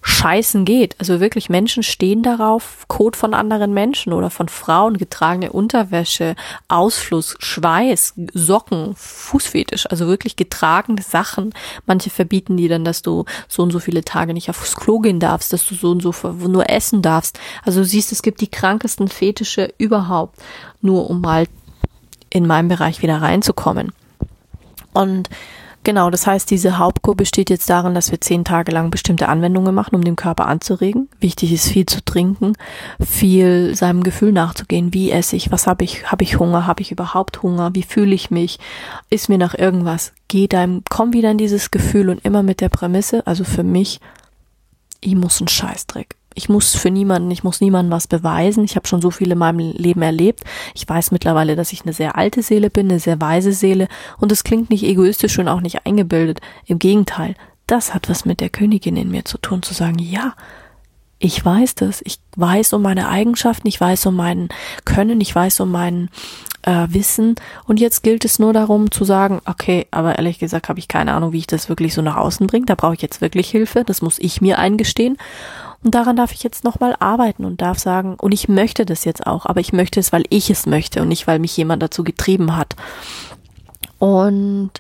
Scheißen 0.03 0.65
geht. 0.65 0.97
Also 0.99 1.21
wirklich 1.21 1.51
Menschen 1.51 1.83
stehen 1.83 2.23
darauf, 2.23 2.87
Kot 2.89 3.17
von 3.17 3.35
anderen 3.35 3.75
Menschen 3.75 4.13
oder 4.15 4.31
von 4.31 4.49
Frauen, 4.49 4.97
getragene 4.97 5.53
Unterwäsche, 5.53 6.37
Ausfluss, 6.69 7.37
Schweiß, 7.39 8.15
Socken, 8.33 8.95
Fußfetisch, 8.97 9.87
also 9.91 10.07
wirklich 10.07 10.37
getragene 10.37 11.03
Sachen. 11.03 11.53
Manche 11.87 12.09
verbieten 12.09 12.57
dir 12.57 12.71
dann, 12.71 12.85
dass 12.85 13.03
du 13.03 13.27
so 13.47 13.63
und 13.63 13.73
so 13.73 13.79
viele 13.79 14.03
Tage 14.03 14.33
nicht 14.33 14.49
aufs 14.49 14.75
Klo 14.75 15.01
gehen 15.01 15.21
darfst, 15.21 15.53
dass 15.53 15.67
du 15.67 15.75
so 15.75 15.91
und 15.91 16.03
so 16.03 16.15
nur 16.49 16.71
essen 16.71 17.03
darfst. 17.03 17.39
Also 17.65 17.81
du 17.81 17.87
siehst, 17.87 18.11
es 18.11 18.23
gibt 18.23 18.41
die 18.41 18.51
krankesten 18.51 19.09
Fetische 19.09 19.75
überhaupt, 19.77 20.39
nur 20.81 21.11
um 21.11 21.21
mal 21.21 21.47
in 22.31 22.47
meinem 22.47 22.69
Bereich 22.69 23.03
wieder 23.03 23.21
reinzukommen. 23.21 23.93
Und 24.93 25.29
genau, 25.85 26.11
das 26.11 26.27
heißt, 26.27 26.51
diese 26.51 26.79
Hauptkur 26.79 27.17
besteht 27.17 27.51
jetzt 27.51 27.69
darin, 27.71 27.95
dass 27.95 28.11
wir 28.11 28.21
zehn 28.21 28.45
Tage 28.45 28.73
lang 28.73 28.91
bestimmte 28.91 29.29
Anwendungen 29.29 29.75
machen, 29.75 29.95
um 29.95 30.05
den 30.05 30.17
Körper 30.17 30.47
anzuregen. 30.47 31.09
Wichtig 31.21 31.53
ist 31.53 31.69
viel 31.69 31.87
zu 31.87 32.05
trinken, 32.05 32.55
viel 33.05 33.75
seinem 33.75 34.03
Gefühl 34.03 34.33
nachzugehen. 34.33 34.93
Wie 34.95 35.11
esse 35.11 35.37
ich? 35.37 35.51
Was 35.51 35.67
habe 35.67 35.85
ich? 35.85 36.11
Habe 36.11 36.25
ich 36.25 36.39
Hunger? 36.39 36.67
Habe 36.67 36.83
ich 36.83 36.93
überhaupt 36.93 37.43
Hunger? 37.43 37.75
Wie 37.75 37.83
fühle 37.83 38.15
ich 38.15 38.31
mich? 38.31 38.59
Ist 39.09 39.29
mir 39.29 39.39
nach 39.39 39.55
irgendwas? 39.55 40.13
Geh 40.29 40.49
deinem, 40.49 40.83
komm 40.89 41.13
wieder 41.13 41.31
in 41.31 41.39
dieses 41.39 41.71
Gefühl 41.71 42.11
und 42.11 42.25
immer 42.25 42.43
mit 42.43 42.61
der 42.61 42.69
Prämisse, 42.69 43.27
also 43.27 43.45
für 43.45 43.65
mich, 43.65 44.01
ich 45.01 45.15
muss 45.15 45.41
einen 45.41 45.49
Scheißdreck 45.49 46.20
ich 46.35 46.49
muss 46.49 46.75
für 46.75 46.91
niemanden, 46.91 47.31
ich 47.31 47.45
muss 47.45 47.61
niemandem 47.61 47.93
was 47.93 48.07
beweisen. 48.07 48.65
Ich 48.65 48.77
habe 48.77 48.87
schon 48.87 49.03
so 49.03 49.11
viel 49.11 49.33
in 49.33 49.39
meinem 49.39 49.59
Leben 49.59 50.03
erlebt. 50.03 50.45
Ich 50.75 50.89
weiß 50.89 51.11
mittlerweile, 51.11 51.57
dass 51.57 51.73
ich 51.73 51.83
eine 51.83 51.93
sehr 51.93 52.17
alte 52.17 52.43
Seele 52.43 52.71
bin, 52.71 52.89
eine 52.89 53.01
sehr 53.01 53.21
weise 53.21 53.53
Seele. 53.53 53.89
Und 54.19 54.31
es 54.33 54.45
klingt 54.45 54.71
nicht 54.71 54.85
egoistisch 54.85 55.39
und 55.39 55.49
auch 55.49 55.61
nicht 55.61 55.87
eingebildet. 55.87 56.41
Im 56.67 56.79
Gegenteil, 56.79 57.35
das 57.67 57.95
hat 57.95 58.09
was 58.09 58.25
mit 58.25 58.41
der 58.41 58.51
Königin 58.51 58.97
in 58.97 59.11
mir 59.11 59.25
zu 59.25 59.39
tun, 59.39 59.63
zu 59.63 59.75
sagen, 59.75 59.99
ja, 59.99 60.35
ich 61.19 61.45
weiß 61.45 61.75
das. 61.75 62.01
Ich 62.05 62.19
weiß 62.37 62.73
um 62.73 62.83
meine 62.83 63.09
Eigenschaften, 63.09 63.69
ich 63.69 63.81
weiß 63.81 64.07
um 64.07 64.17
mein 64.17 64.49
Können, 64.85 65.21
ich 65.21 65.35
weiß 65.35 65.61
um 65.61 65.71
mein 65.71 66.09
äh, 66.63 66.87
Wissen. 66.89 67.35
Und 67.67 67.79
jetzt 67.79 68.03
gilt 68.03 68.25
es 68.25 68.39
nur 68.39 68.53
darum 68.53 68.91
zu 68.91 69.05
sagen, 69.05 69.41
okay, 69.45 69.87
aber 69.91 70.17
ehrlich 70.17 70.39
gesagt 70.39 70.69
habe 70.69 70.79
ich 70.79 70.89
keine 70.89 71.13
Ahnung, 71.13 71.33
wie 71.33 71.39
ich 71.39 71.47
das 71.47 71.69
wirklich 71.69 71.93
so 71.93 72.03
nach 72.03 72.17
außen 72.17 72.47
bringe. 72.47 72.67
Da 72.67 72.75
brauche 72.75 72.95
ich 72.95 73.03
jetzt 73.03 73.21
wirklich 73.21 73.51
Hilfe. 73.51 73.85
Das 73.85 74.01
muss 74.01 74.19
ich 74.19 74.41
mir 74.41 74.59
eingestehen. 74.59 75.19
Und 75.83 75.95
daran 75.95 76.17
darf 76.17 76.33
ich 76.33 76.43
jetzt 76.43 76.65
nochmal 76.65 76.95
arbeiten 76.99 77.45
und 77.45 77.63
darf 77.63 77.79
sagen, 77.79 78.17
und 78.21 78.33
ich 78.33 78.49
möchte 78.49 78.85
das 78.85 79.05
jetzt 79.05 79.27
auch, 79.27 79.47
aber 79.47 79.61
ich 79.61 79.73
möchte 79.73 79.99
es, 79.99 80.13
weil 80.13 80.25
ich 80.29 80.51
es 80.51 80.67
möchte 80.67 81.01
und 81.01 81.09
nicht, 81.09 81.27
weil 81.27 81.39
mich 81.39 81.57
jemand 81.57 81.83
dazu 81.83 82.05
getrieben 82.05 82.57
hat. 82.57 82.77
Und 83.99 84.71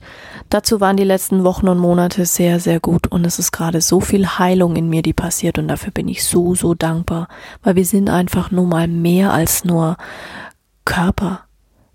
dazu 0.48 0.80
waren 0.80 0.96
die 0.96 1.04
letzten 1.04 1.44
Wochen 1.44 1.68
und 1.68 1.78
Monate 1.78 2.24
sehr, 2.24 2.58
sehr 2.58 2.80
gut. 2.80 3.06
Und 3.06 3.26
es 3.26 3.38
ist 3.38 3.52
gerade 3.52 3.82
so 3.82 4.00
viel 4.00 4.26
Heilung 4.26 4.76
in 4.76 4.88
mir, 4.88 5.02
die 5.02 5.12
passiert. 5.12 5.58
Und 5.58 5.68
dafür 5.68 5.92
bin 5.92 6.08
ich 6.08 6.24
so, 6.24 6.54
so 6.54 6.72
dankbar. 6.72 7.28
Weil 7.62 7.76
wir 7.76 7.84
sind 7.84 8.08
einfach 8.08 8.50
nur 8.50 8.66
mal 8.66 8.88
mehr 8.88 9.32
als 9.32 9.64
nur 9.64 9.98
Körper. 10.86 11.42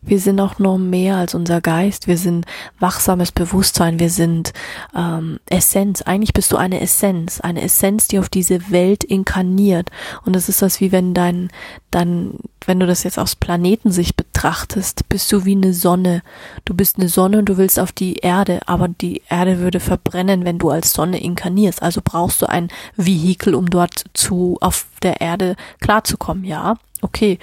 Wir 0.06 0.20
sind 0.20 0.40
auch 0.40 0.60
noch 0.60 0.78
mehr 0.78 1.18
als 1.18 1.34
unser 1.34 1.62
Geist. 1.62 2.08
Wir 2.08 2.18
sind 2.18 2.46
wachsames 2.80 3.32
Bewusstsein. 3.32 4.00
Wir 4.00 4.10
sind 4.10 4.54
ähm, 4.96 5.40
Essenz. 5.50 6.02
Eigentlich 6.04 6.34
bist 6.34 6.52
du 6.52 6.58
eine 6.58 6.82
Essenz, 6.82 7.40
eine 7.42 7.62
Essenz, 7.62 8.08
die 8.08 8.20
auf 8.20 8.30
diese 8.30 8.70
Welt 8.70 9.04
inkarniert. 9.04 9.90
Und 10.24 10.36
das 10.36 10.50
ist 10.50 10.62
das 10.62 10.80
wie 10.80 10.92
wenn 10.92 11.14
dein, 11.14 11.50
dein, 11.92 12.38
wenn 12.66 12.80
du 12.80 12.86
das 12.86 13.04
jetzt 13.04 13.18
aus 13.18 13.36
Planetensicht 13.36 14.16
betrachtest, 14.16 15.10
bist 15.10 15.32
du 15.32 15.46
wie 15.46 15.56
eine 15.56 15.74
Sonne. 15.74 16.22
Du 16.66 16.74
bist 16.74 16.98
eine 16.98 17.10
Sonne 17.10 17.40
und 17.40 17.46
du 17.46 17.58
willst 17.58 17.80
auf 17.80 17.92
die 17.92 18.18
Erde, 18.18 18.60
aber 18.68 18.88
die 18.88 19.24
Erde 19.30 19.60
würde 19.60 19.80
verbrennen, 19.80 20.46
wenn 20.46 20.60
du 20.60 20.70
als 20.70 20.94
Sonne 20.94 21.22
inkarnierst. 21.22 21.82
Also 21.82 22.02
brauchst 22.04 22.42
du 22.42 22.46
ein 22.48 22.70
Vehikel, 22.96 23.56
um 23.56 23.70
dort 23.70 24.06
zu 24.14 24.58
auf 24.62 24.86
der 25.02 25.22
Erde 25.22 25.56
klarzukommen. 25.80 26.44
Ja, 26.44 26.76
okay 27.06 27.40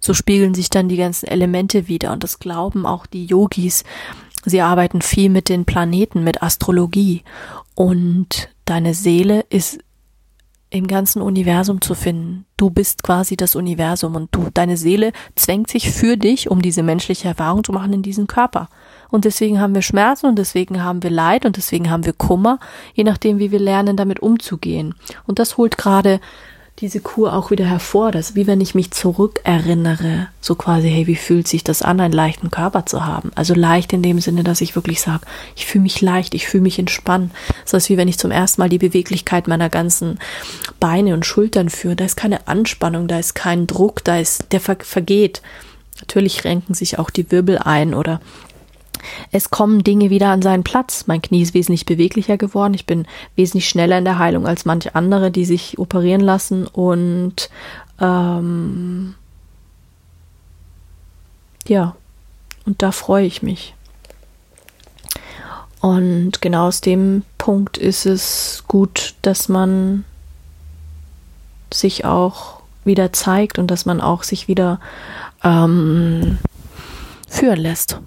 so 0.00 0.14
spiegeln 0.14 0.54
sich 0.54 0.70
dann 0.70 0.88
die 0.88 0.96
ganzen 0.96 1.26
Elemente 1.26 1.86
wieder 1.86 2.12
und 2.12 2.24
das 2.24 2.38
glauben 2.38 2.86
auch 2.86 3.06
die 3.06 3.26
Yogis. 3.26 3.84
Sie 4.46 4.62
arbeiten 4.62 5.02
viel 5.02 5.28
mit 5.28 5.50
den 5.50 5.66
Planeten, 5.66 6.24
mit 6.24 6.42
Astrologie 6.42 7.22
und 7.74 8.48
deine 8.64 8.94
Seele 8.94 9.44
ist 9.50 9.78
im 10.70 10.86
ganzen 10.86 11.20
Universum 11.20 11.80
zu 11.80 11.94
finden. 11.94 12.46
Du 12.56 12.70
bist 12.70 13.02
quasi 13.02 13.36
das 13.36 13.56
Universum 13.56 14.14
und 14.14 14.28
du, 14.30 14.48
deine 14.54 14.76
Seele 14.76 15.12
zwängt 15.34 15.68
sich 15.68 15.90
für 15.90 16.16
dich, 16.16 16.48
um 16.48 16.62
diese 16.62 16.84
menschliche 16.84 17.26
Erfahrung 17.28 17.64
zu 17.64 17.72
machen 17.72 17.92
in 17.92 18.02
diesen 18.02 18.28
Körper. 18.28 18.68
Und 19.10 19.24
deswegen 19.24 19.60
haben 19.60 19.74
wir 19.74 19.82
Schmerzen 19.82 20.26
und 20.26 20.38
deswegen 20.38 20.82
haben 20.84 21.02
wir 21.02 21.10
Leid 21.10 21.44
und 21.44 21.56
deswegen 21.56 21.90
haben 21.90 22.06
wir 22.06 22.12
Kummer, 22.12 22.60
je 22.94 23.02
nachdem, 23.02 23.40
wie 23.40 23.50
wir 23.50 23.58
lernen, 23.58 23.96
damit 23.96 24.20
umzugehen. 24.20 24.94
Und 25.26 25.40
das 25.40 25.56
holt 25.56 25.76
gerade 25.76 26.20
diese 26.80 27.00
Kur 27.00 27.34
auch 27.34 27.50
wieder 27.50 27.66
hervor, 27.66 28.10
dass 28.10 28.34
wie 28.34 28.46
wenn 28.46 28.60
ich 28.60 28.74
mich 28.74 28.90
zurückerinnere, 28.90 30.28
so 30.40 30.54
quasi, 30.54 30.88
hey, 30.88 31.06
wie 31.06 31.16
fühlt 31.16 31.46
sich 31.46 31.62
das 31.62 31.82
an, 31.82 32.00
einen 32.00 32.14
leichten 32.14 32.50
Körper 32.50 32.86
zu 32.86 33.04
haben? 33.04 33.30
Also 33.34 33.54
leicht 33.54 33.92
in 33.92 34.02
dem 34.02 34.20
Sinne, 34.20 34.44
dass 34.44 34.62
ich 34.62 34.74
wirklich 34.74 35.00
sage, 35.00 35.26
ich 35.56 35.66
fühle 35.66 35.82
mich 35.82 36.00
leicht, 36.00 36.34
ich 36.34 36.46
fühle 36.46 36.62
mich 36.62 36.78
entspannt. 36.78 37.32
Das 37.64 37.74
heißt, 37.74 37.90
wie 37.90 37.96
wenn 37.98 38.08
ich 38.08 38.18
zum 38.18 38.30
ersten 38.30 38.62
Mal 38.62 38.70
die 38.70 38.78
Beweglichkeit 38.78 39.46
meiner 39.46 39.68
ganzen 39.68 40.18
Beine 40.78 41.12
und 41.12 41.26
Schultern 41.26 41.68
führe. 41.68 41.96
Da 41.96 42.04
ist 42.06 42.16
keine 42.16 42.48
Anspannung, 42.48 43.08
da 43.08 43.18
ist 43.18 43.34
kein 43.34 43.66
Druck, 43.66 44.02
da 44.02 44.18
ist, 44.18 44.46
der 44.52 44.60
ver 44.60 44.76
vergeht. 44.80 45.42
Natürlich 46.00 46.44
renken 46.44 46.72
sich 46.72 46.98
auch 46.98 47.10
die 47.10 47.30
Wirbel 47.30 47.58
ein 47.58 47.92
oder 47.92 48.20
es 49.32 49.50
kommen 49.50 49.84
Dinge 49.84 50.10
wieder 50.10 50.28
an 50.28 50.42
seinen 50.42 50.64
Platz. 50.64 51.06
Mein 51.06 51.22
Knie 51.22 51.42
ist 51.42 51.54
wesentlich 51.54 51.86
beweglicher 51.86 52.36
geworden. 52.36 52.74
Ich 52.74 52.86
bin 52.86 53.06
wesentlich 53.36 53.68
schneller 53.68 53.98
in 53.98 54.04
der 54.04 54.18
Heilung 54.18 54.46
als 54.46 54.64
manche 54.64 54.94
andere, 54.94 55.30
die 55.30 55.44
sich 55.44 55.78
operieren 55.78 56.20
lassen. 56.20 56.66
Und 56.66 57.50
ähm, 58.00 59.14
ja, 61.66 61.94
und 62.66 62.82
da 62.82 62.92
freue 62.92 63.26
ich 63.26 63.42
mich. 63.42 63.74
Und 65.80 66.42
genau 66.42 66.66
aus 66.66 66.82
dem 66.82 67.22
Punkt 67.38 67.78
ist 67.78 68.04
es 68.04 68.64
gut, 68.68 69.14
dass 69.22 69.48
man 69.48 70.04
sich 71.72 72.04
auch 72.04 72.60
wieder 72.84 73.12
zeigt 73.12 73.58
und 73.58 73.70
dass 73.70 73.86
man 73.86 74.00
auch 74.00 74.22
sich 74.22 74.48
wieder 74.48 74.80
ähm, 75.42 76.38
führen 77.28 77.60
lässt. 77.60 78.00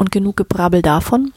Und 0.00 0.10
genug 0.10 0.38
Gebrabbel 0.38 0.80
davon. 0.80 1.34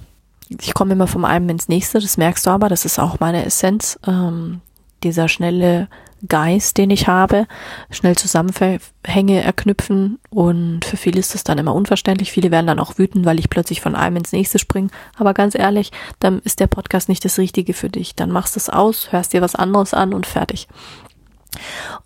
Ich 0.47 0.73
komme 0.73 0.93
immer 0.93 1.07
vom 1.07 1.25
einen 1.25 1.49
ins 1.49 1.67
nächste, 1.67 1.99
das 1.99 2.15
merkst 2.15 2.45
du 2.45 2.49
aber, 2.51 2.69
das 2.69 2.85
ist 2.85 2.97
auch 2.97 3.19
meine 3.19 3.43
Essenz. 3.43 3.99
Ähm, 4.07 4.61
dieser 5.03 5.27
schnelle 5.27 5.89
Geist, 6.29 6.77
den 6.77 6.89
ich 6.89 7.09
habe, 7.09 7.45
schnell 7.89 8.15
Zusammenhänge 8.15 9.43
erknüpfen 9.43 10.17
und 10.29 10.85
für 10.85 10.95
viele 10.95 11.19
ist 11.19 11.33
das 11.33 11.43
dann 11.43 11.57
immer 11.57 11.75
unverständlich. 11.75 12.31
Viele 12.31 12.51
werden 12.51 12.67
dann 12.67 12.79
auch 12.79 12.97
wütend, 12.97 13.25
weil 13.25 13.37
ich 13.37 13.49
plötzlich 13.49 13.81
von 13.81 13.95
einem 13.95 14.15
ins 14.15 14.31
nächste 14.31 14.59
springe. 14.59 14.87
Aber 15.17 15.33
ganz 15.33 15.55
ehrlich, 15.55 15.91
dann 16.19 16.39
ist 16.39 16.61
der 16.61 16.67
Podcast 16.67 17.09
nicht 17.09 17.25
das 17.25 17.37
Richtige 17.37 17.73
für 17.73 17.89
dich. 17.89 18.15
Dann 18.15 18.31
machst 18.31 18.55
du 18.55 18.59
es 18.61 18.69
aus, 18.69 19.11
hörst 19.11 19.33
dir 19.33 19.41
was 19.41 19.55
anderes 19.55 19.93
an 19.93 20.13
und 20.13 20.25
fertig. 20.25 20.69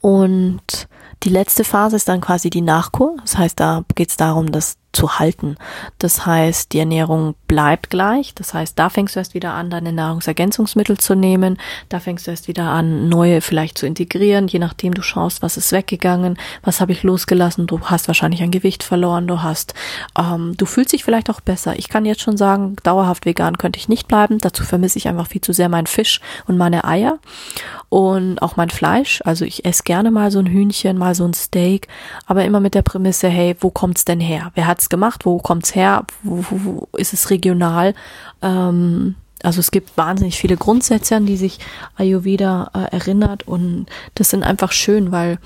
Und 0.02 0.88
die 1.22 1.30
letzte 1.30 1.64
Phase 1.64 1.98
ist 1.98 2.10
dann 2.10 2.22
quasi 2.22 2.50
die 2.50 2.62
Nachkur. 2.62 3.16
Das 3.22 3.38
heißt, 3.38 3.60
da 3.60 3.84
geht 3.94 4.10
es 4.10 4.18
darum, 4.18 4.52
das 4.52 4.78
zu 4.98 5.20
halten. 5.20 5.58
Das 6.00 6.26
heißt, 6.26 6.74
die 6.74 6.80
Ernährung 6.80 7.36
bleibt 7.46 7.92
gleich. 7.92 8.34
Das 8.34 8.56
heißt, 8.56 8.80
da 8.80 8.90
fängst 8.90 9.16
du 9.16 9.20
erst 9.20 9.36
wieder 9.36 9.54
an, 9.54 9.70
deine 9.70 9.94
Nahrungsergänzungsmittel 9.94 10.98
zu 10.98 11.14
nehmen. 11.14 11.60
Da 11.90 12.00
fängst 12.00 12.26
du 12.26 12.32
erst 12.32 12.48
wieder 12.48 12.64
an, 12.64 13.08
neue 13.08 13.42
vielleicht 13.42 13.78
zu 13.78 13.86
integrieren, 13.86 14.48
je 14.48 14.58
nachdem 14.58 14.96
du 14.96 15.04
schaust, 15.04 15.44
was 15.44 15.56
ist 15.56 15.72
weggegangen, 15.72 16.40
was 16.64 16.82
habe 16.82 16.94
ich 16.94 17.04
losgelassen. 17.04 17.68
Du 17.68 17.80
hast 17.82 18.08
wahrscheinlich 18.08 18.42
ein 18.42 18.50
Gewicht 18.50 18.82
verloren. 18.82 19.28
Du 19.28 19.44
hast, 19.44 19.76
ähm, 20.18 20.58
du 20.58 20.66
fühlst 20.66 20.94
dich 20.94 21.04
vielleicht 21.04 21.30
auch 21.30 21.42
besser. 21.42 21.78
Ich 21.78 21.90
kann 21.90 22.06
jetzt 22.06 22.22
schon 22.22 22.36
sagen, 22.36 22.76
dauerhaft 22.82 23.28
vegan 23.28 23.60
könnte 23.60 23.78
ich 23.78 23.90
nicht 23.90 24.08
bleiben. 24.08 24.40
Dazu 24.40 24.64
vermisse 24.64 24.98
ich 24.98 25.08
einfach 25.08 25.28
viel 25.28 25.42
zu 25.42 25.54
sehr 25.54 25.70
meinen 25.70 25.86
Fisch 25.86 26.22
und 26.48 26.58
meine 26.58 26.86
Eier 26.86 27.20
und 27.90 28.42
auch 28.42 28.56
mein 28.56 28.72
Fleisch. 28.72 29.22
Also 29.26 29.46
ich 29.46 29.64
esse 29.64 29.84
gerne 29.84 30.10
mal 30.10 30.32
so 30.32 30.40
ein 30.40 30.48
Hühnchen, 30.48 30.98
mal 30.98 31.14
so 31.14 31.26
ein 31.26 31.36
Steak, 31.36 31.88
aber 32.26 32.46
immer 32.46 32.60
mit 32.60 32.74
der 32.74 32.82
Prämisse, 32.82 33.30
hey, 33.30 33.56
wo 33.60 33.70
kommt's 33.70 34.06
denn 34.06 34.20
her? 34.20 34.52
Wer 34.56 34.66
hat's 34.66 34.87
gemacht? 34.90 35.26
Wo 35.26 35.38
kommt's 35.40 35.76
her? 35.76 36.06
Wo, 36.24 36.44
wo, 36.50 36.60
wo 36.64 36.98
ist 36.98 37.14
es 37.14 37.30
regional? 37.30 37.94
Ähm, 38.42 39.16
also 39.44 39.60
es 39.60 39.72
gibt 39.72 39.98
wahnsinnig 39.98 40.38
viele 40.38 40.58
Grundsätze, 40.58 41.16
an 41.16 41.26
die 41.26 41.38
sich 41.38 41.60
Ayurveda 41.96 42.72
äh, 42.74 42.96
erinnert 42.96 43.48
und 43.48 43.86
das 44.16 44.30
sind 44.30 44.44
einfach 44.44 44.72
schön, 44.72 45.12
weil 45.12 45.38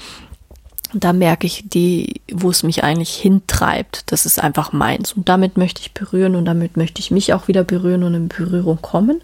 da 0.93 1.13
merke 1.13 1.47
ich 1.47 1.63
die, 1.67 2.21
wo 2.31 2.49
es 2.49 2.63
mich 2.63 2.83
eigentlich 2.83 3.15
hintreibt. 3.15 4.11
Das 4.11 4.25
ist 4.25 4.43
einfach 4.43 4.73
meins. 4.73 5.13
Und 5.13 5.29
damit 5.29 5.57
möchte 5.57 5.81
ich 5.81 5.93
berühren 5.93 6.35
und 6.35 6.45
damit 6.45 6.75
möchte 6.75 6.99
ich 6.99 7.11
mich 7.11 7.33
auch 7.33 7.47
wieder 7.47 7.63
berühren 7.63 8.03
und 8.03 8.13
in 8.13 8.27
Berührung 8.27 8.81
kommen. 8.81 9.21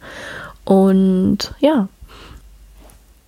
Und 0.64 1.54
ja, 1.60 1.90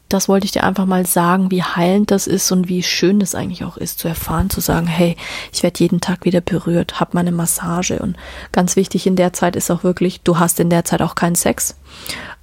das 0.09 0.27
wollte 0.27 0.45
ich 0.45 0.51
dir 0.51 0.63
einfach 0.63 0.87
mal 0.87 1.05
sagen, 1.05 1.51
wie 1.51 1.63
heilend 1.63 2.11
das 2.11 2.25
ist 2.27 2.51
und 2.51 2.67
wie 2.67 2.81
schön 2.81 3.19
das 3.19 3.35
eigentlich 3.35 3.63
auch 3.63 3.77
ist, 3.77 3.99
zu 3.99 4.07
erfahren, 4.07 4.49
zu 4.49 4.59
sagen, 4.59 4.87
hey, 4.87 5.15
ich 5.53 5.61
werde 5.61 5.79
jeden 5.79 6.01
Tag 6.01 6.25
wieder 6.25 6.41
berührt, 6.41 6.99
hab 6.99 7.13
meine 7.13 7.31
Massage. 7.31 7.99
Und 7.99 8.17
ganz 8.51 8.75
wichtig 8.75 9.05
in 9.05 9.15
der 9.15 9.33
Zeit 9.33 9.55
ist 9.55 9.69
auch 9.69 9.83
wirklich, 9.83 10.21
du 10.21 10.39
hast 10.39 10.59
in 10.59 10.71
der 10.71 10.83
Zeit 10.83 11.03
auch 11.03 11.13
keinen 11.13 11.35
Sex. 11.35 11.75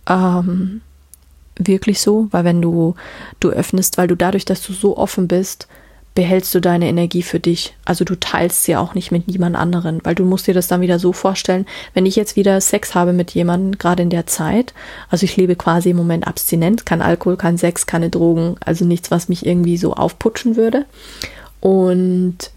Ähm, 0.09 0.81
wirklich 1.59 2.01
so, 2.01 2.29
weil 2.31 2.45
wenn 2.45 2.63
du, 2.63 2.95
du 3.41 3.51
öffnest, 3.51 3.99
weil 3.99 4.07
du 4.09 4.15
dadurch, 4.15 4.45
dass 4.45 4.63
du 4.63 4.73
so 4.73 4.97
offen 4.97 5.27
bist, 5.27 5.67
behältst 6.17 6.53
du 6.55 6.61
deine 6.61 6.89
Energie 6.89 7.23
für 7.23 7.39
dich. 7.39 7.77
Also 7.85 8.05
du 8.05 8.19
teilst 8.19 8.65
sie 8.65 8.75
auch 8.75 8.95
nicht 8.95 9.13
mit 9.13 9.29
niemand 9.29 9.55
anderen, 9.55 10.01
weil 10.03 10.17
du 10.17 10.25
musst 10.25 10.49
dir 10.49 10.55
das 10.55 10.67
dann 10.67 10.81
wieder 10.81 10.99
so 10.99 11.13
vorstellen, 11.13 11.67
wenn 11.95 12.07
ich 12.07 12.17
jetzt 12.17 12.35
wieder 12.35 12.61
Sex 12.61 12.97
habe 12.97 13.13
mit 13.13 13.33
jemandem, 13.33 13.79
gerade 13.79 14.03
in 14.03 14.11
der 14.11 14.27
Zeit, 14.27 14.75
also 15.11 15.25
ich 15.25 15.37
lebe 15.37 15.55
quasi 15.55 15.91
im 15.91 15.97
Moment 15.99 16.27
abstinent, 16.27 16.87
kein 16.87 17.03
Alkohol, 17.03 17.37
kein 17.37 17.59
Sex, 17.59 17.87
keine 17.87 18.11
Drogen, 18.11 18.57
also 18.65 18.85
nichts, 18.85 19.11
was 19.11 19.29
mich 19.29 19.45
irgendwie 19.45 19.77
so 19.77 19.93
aufputschen 19.93 20.57
würde. 20.57 20.87
Und 21.61 22.51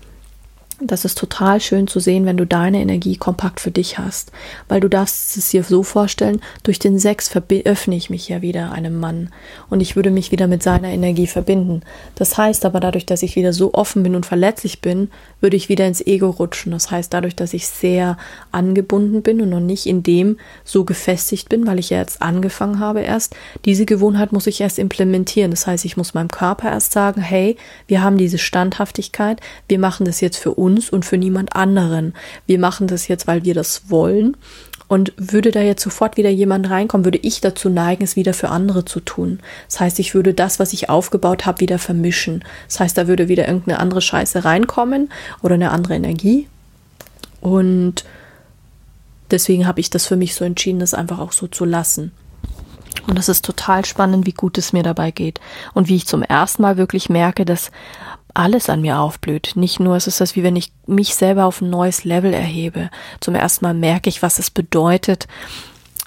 das 0.82 1.04
ist 1.04 1.18
total 1.18 1.60
schön 1.60 1.88
zu 1.88 2.00
sehen, 2.00 2.26
wenn 2.26 2.38
du 2.38 2.46
deine 2.46 2.80
Energie 2.80 3.18
kompakt 3.18 3.60
für 3.60 3.72
dich 3.72 3.98
hast. 3.98 4.32
Weil 4.70 4.80
du 4.80 4.88
darfst 4.88 5.36
es 5.36 5.50
dir 5.50 5.64
so 5.64 5.84
vorstellen, 5.84 6.42
durch 6.64 6.80
den 6.80 7.00
Sex 7.00 7.30
öffne 7.66 7.96
ich 7.96 8.10
mich 8.10 8.30
ja 8.30 8.42
wieder 8.42 8.72
einem 8.72 9.00
Mann 9.00 9.30
und 9.70 9.82
ich 9.82 9.96
würde 9.96 10.10
mich 10.10 10.32
wieder 10.32 10.48
mit 10.48 10.64
seiner 10.64 10.90
Energie 10.90 11.28
verbinden. 11.28 11.82
Das 12.16 12.38
heißt 12.38 12.66
aber 12.66 12.80
dadurch, 12.80 13.06
dass 13.06 13.24
ich 13.24 13.36
wieder 13.36 13.52
so 13.52 13.74
offen 13.74 14.04
bin 14.04 14.16
und 14.16 14.26
verletzlich 14.26 14.82
bin, 14.82 15.10
würde 15.42 15.58
ich 15.58 15.70
wieder 15.70 15.86
ins 15.86 16.06
Ego 16.06 16.30
rutschen. 16.30 16.72
Das 16.72 16.92
heißt 16.92 17.14
dadurch, 17.14 17.36
dass 17.36 17.54
ich 17.54 17.68
sehr 17.68 18.18
angebunden 18.52 19.22
bin 19.22 19.42
und 19.42 19.50
noch 19.50 19.60
nicht 19.60 19.86
in 19.86 20.04
dem 20.04 20.38
so 20.64 20.86
gefestigt 20.86 21.50
bin, 21.50 21.68
weil 21.68 21.80
ich 21.80 21.90
ja 21.90 21.98
jetzt 21.98 22.22
angefangen 22.22 22.80
habe 22.80 23.02
erst, 23.02 23.36
diese 23.66 23.86
Gewohnheit 23.86 24.32
muss 24.32 24.48
ich 24.48 24.62
erst 24.62 24.80
implementieren. 24.80 25.52
Das 25.52 25.68
heißt, 25.68 25.84
ich 25.84 25.98
muss 25.98 26.14
meinem 26.14 26.30
Körper 26.30 26.70
erst 26.70 26.94
sagen, 26.94 27.22
hey, 27.22 27.58
wir 27.88 28.02
haben 28.02 28.18
diese 28.18 28.38
Standhaftigkeit, 28.38 29.42
wir 29.68 29.80
machen 29.80 30.06
das 30.06 30.22
jetzt 30.22 30.38
für 30.38 30.54
uns 30.54 30.69
uns 30.70 30.90
und 30.90 31.06
für 31.06 31.18
niemand 31.18 31.56
anderen. 31.56 32.14
Wir 32.46 32.60
machen 32.60 32.88
das 32.88 33.08
jetzt, 33.08 33.28
weil 33.28 33.44
wir 33.44 33.54
das 33.54 33.90
wollen. 33.90 34.38
Und 34.88 35.14
würde 35.18 35.52
da 35.52 35.62
jetzt 35.62 35.84
sofort 35.84 36.18
wieder 36.18 36.32
jemand 36.32 36.68
reinkommen, 36.68 37.06
würde 37.06 37.20
ich 37.20 37.42
dazu 37.42 37.70
neigen, 37.70 38.04
es 38.04 38.16
wieder 38.16 38.34
für 38.34 38.50
andere 38.50 38.86
zu 38.86 39.00
tun. 39.00 39.40
Das 39.68 39.80
heißt, 39.80 40.00
ich 40.00 40.16
würde 40.16 40.34
das, 40.34 40.58
was 40.58 40.74
ich 40.74 40.90
aufgebaut 40.90 41.46
habe, 41.46 41.60
wieder 41.60 41.78
vermischen. 41.78 42.44
Das 42.68 42.80
heißt, 42.80 42.98
da 42.98 43.08
würde 43.08 43.28
wieder 43.28 43.48
irgendeine 43.48 43.80
andere 43.80 44.02
Scheiße 44.02 44.46
reinkommen 44.46 45.12
oder 45.44 45.54
eine 45.54 45.70
andere 45.70 45.94
Energie. 45.94 46.48
Und 47.40 48.04
deswegen 49.30 49.68
habe 49.68 49.80
ich 49.80 49.92
das 49.92 50.08
für 50.08 50.16
mich 50.16 50.34
so 50.34 50.44
entschieden, 50.44 50.80
das 50.80 50.96
einfach 50.96 51.20
auch 51.20 51.34
so 51.34 51.46
zu 51.46 51.66
lassen. 51.66 52.12
Und 53.08 53.18
das 53.18 53.30
ist 53.30 53.46
total 53.46 53.86
spannend, 53.86 54.26
wie 54.26 54.34
gut 54.34 54.58
es 54.58 54.74
mir 54.74 54.84
dabei 54.84 55.12
geht. 55.12 55.40
Und 55.74 55.88
wie 55.88 55.96
ich 55.96 56.08
zum 56.08 56.24
ersten 56.24 56.62
Mal 56.62 56.78
wirklich 56.78 57.10
merke, 57.10 57.46
dass 57.46 57.72
alles 58.40 58.70
an 58.70 58.82
mir 58.82 59.00
aufblüht. 59.00 59.52
Nicht 59.56 59.80
nur, 59.80 59.98
es 59.98 60.08
ist 60.08 60.22
das 60.22 60.36
wie 60.36 60.44
wenn 60.44 60.56
ich 60.56 60.72
mich 60.88 61.14
selber 61.14 61.46
auf 61.46 61.62
ein 61.62 61.70
neues 61.70 62.06
Level 62.06 62.34
erhebe. 62.34 62.90
Zum 63.20 63.36
ersten 63.36 63.66
Mal 63.66 63.74
merke 63.74 64.10
ich, 64.10 64.22
was 64.22 64.40
es 64.40 64.50
bedeutet, 64.50 65.28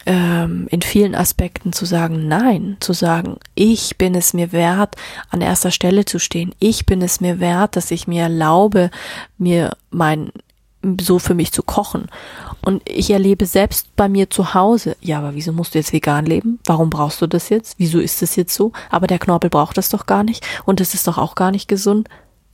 ähm, 0.06 0.66
in 0.70 0.80
vielen 0.80 1.14
Aspekten 1.14 1.72
zu 1.72 1.84
sagen, 1.84 2.26
nein, 2.26 2.78
zu 2.80 2.94
sagen, 2.94 3.36
ich 3.54 3.98
bin 3.98 4.14
es 4.14 4.32
mir 4.32 4.50
wert, 4.50 4.96
an 5.30 5.42
erster 5.42 5.70
Stelle 5.70 6.06
zu 6.06 6.18
stehen. 6.18 6.54
Ich 6.58 6.86
bin 6.86 7.02
es 7.02 7.20
mir 7.20 7.38
wert, 7.38 7.76
dass 7.76 7.90
ich 7.90 8.08
mir 8.08 8.22
erlaube, 8.22 8.90
mir 9.36 9.76
mein 9.90 10.32
so 11.00 11.18
für 11.18 11.34
mich 11.34 11.52
zu 11.52 11.62
kochen. 11.62 12.08
Und 12.64 12.82
ich 12.88 13.10
erlebe 13.10 13.46
selbst 13.46 13.94
bei 13.96 14.08
mir 14.08 14.30
zu 14.30 14.54
Hause, 14.54 14.96
ja, 15.00 15.18
aber 15.18 15.34
wieso 15.34 15.52
musst 15.52 15.74
du 15.74 15.78
jetzt 15.78 15.92
vegan 15.92 16.26
leben? 16.26 16.60
Warum 16.64 16.90
brauchst 16.90 17.20
du 17.20 17.26
das 17.26 17.48
jetzt? 17.48 17.74
Wieso 17.78 17.98
ist 17.98 18.22
das 18.22 18.36
jetzt 18.36 18.54
so? 18.54 18.72
Aber 18.90 19.06
der 19.06 19.18
Knorpel 19.18 19.50
braucht 19.50 19.76
das 19.76 19.88
doch 19.88 20.06
gar 20.06 20.22
nicht 20.22 20.46
und 20.64 20.80
es 20.80 20.94
ist 20.94 21.06
doch 21.08 21.18
auch 21.18 21.34
gar 21.34 21.50
nicht 21.50 21.68
gesund 21.68 22.08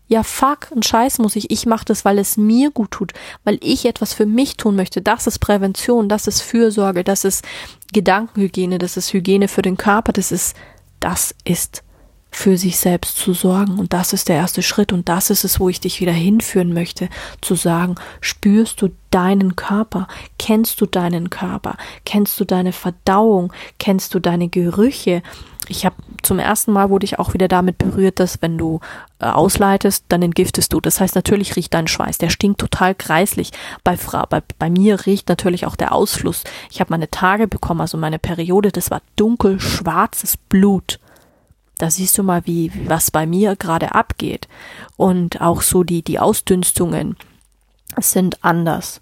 ja 0.08 0.22
fuck, 0.22 0.72
ein 0.74 0.82
Scheiß 0.82 1.18
muss 1.18 1.36
ich, 1.36 1.50
ich 1.50 1.66
mache 1.66 1.84
das, 1.84 2.04
weil 2.04 2.18
es 2.18 2.36
mir 2.36 2.70
gut 2.70 2.90
tut, 2.90 3.12
weil 3.44 3.58
ich 3.62 3.84
etwas 3.84 4.14
für 4.14 4.26
mich 4.26 4.56
tun 4.56 4.74
möchte. 4.74 5.02
Das 5.02 5.26
ist 5.26 5.38
Prävention, 5.38 6.08
das 6.08 6.26
ist 6.26 6.40
Fürsorge, 6.40 7.04
das 7.04 7.24
ist 7.24 7.44
Gedankenhygiene, 7.92 8.78
das 8.78 8.96
ist 8.96 9.12
Hygiene 9.12 9.48
für 9.48 9.62
den 9.62 9.76
Körper, 9.76 10.12
das 10.12 10.32
ist, 10.32 10.56
das 10.98 11.34
ist 11.44 11.82
für 12.30 12.56
sich 12.56 12.78
selbst 12.78 13.16
zu 13.16 13.32
sorgen. 13.32 13.78
Und 13.78 13.92
das 13.92 14.12
ist 14.12 14.28
der 14.28 14.36
erste 14.36 14.62
Schritt 14.62 14.92
und 14.92 15.08
das 15.08 15.30
ist 15.30 15.44
es, 15.44 15.58
wo 15.60 15.68
ich 15.68 15.80
dich 15.80 16.00
wieder 16.00 16.12
hinführen 16.12 16.72
möchte, 16.72 17.08
zu 17.40 17.54
sagen, 17.54 17.96
spürst 18.20 18.82
du 18.82 18.90
deinen 19.10 19.56
Körper? 19.56 20.08
Kennst 20.38 20.80
du 20.80 20.86
deinen 20.86 21.30
Körper? 21.30 21.76
Kennst 22.04 22.38
du 22.38 22.44
deine 22.44 22.72
Verdauung? 22.72 23.52
Kennst 23.78 24.14
du 24.14 24.20
deine 24.20 24.48
Gerüche? 24.48 25.22
ich 25.68 25.84
habe 25.84 25.96
zum 26.22 26.38
ersten 26.38 26.72
Mal 26.72 26.90
wurde 26.90 27.04
ich 27.04 27.18
auch 27.18 27.34
wieder 27.34 27.48
damit 27.48 27.78
berührt, 27.78 28.20
dass 28.20 28.42
wenn 28.42 28.58
du 28.58 28.80
äh, 29.20 29.26
ausleitest, 29.26 30.04
dann 30.08 30.22
entgiftest 30.22 30.72
du. 30.72 30.80
Das 30.80 31.00
heißt, 31.00 31.14
natürlich 31.14 31.56
riecht 31.56 31.74
dein 31.74 31.86
Schweiß, 31.86 32.18
der 32.18 32.30
stinkt 32.30 32.60
total 32.60 32.94
kreislich. 32.94 33.52
Bei, 33.84 33.96
Frau, 33.96 34.24
bei, 34.28 34.42
bei 34.58 34.70
mir 34.70 35.06
riecht 35.06 35.28
natürlich 35.28 35.66
auch 35.66 35.76
der 35.76 35.92
Ausfluss. 35.92 36.44
Ich 36.70 36.80
habe 36.80 36.92
meine 36.92 37.10
Tage 37.10 37.46
bekommen, 37.46 37.80
also 37.80 37.98
meine 37.98 38.18
Periode, 38.18 38.72
das 38.72 38.90
war 38.90 39.02
dunkel 39.16 39.60
schwarzes 39.60 40.36
Blut. 40.36 40.98
Da 41.78 41.90
siehst 41.90 42.18
du 42.18 42.22
mal, 42.22 42.42
wie 42.44 42.72
was 42.86 43.10
bei 43.10 43.26
mir 43.26 43.56
gerade 43.56 43.94
abgeht. 43.94 44.48
Und 44.96 45.40
auch 45.40 45.62
so 45.62 45.84
die, 45.84 46.02
die 46.02 46.18
Ausdünstungen 46.18 47.16
sind 47.96 48.44
anders. 48.44 49.00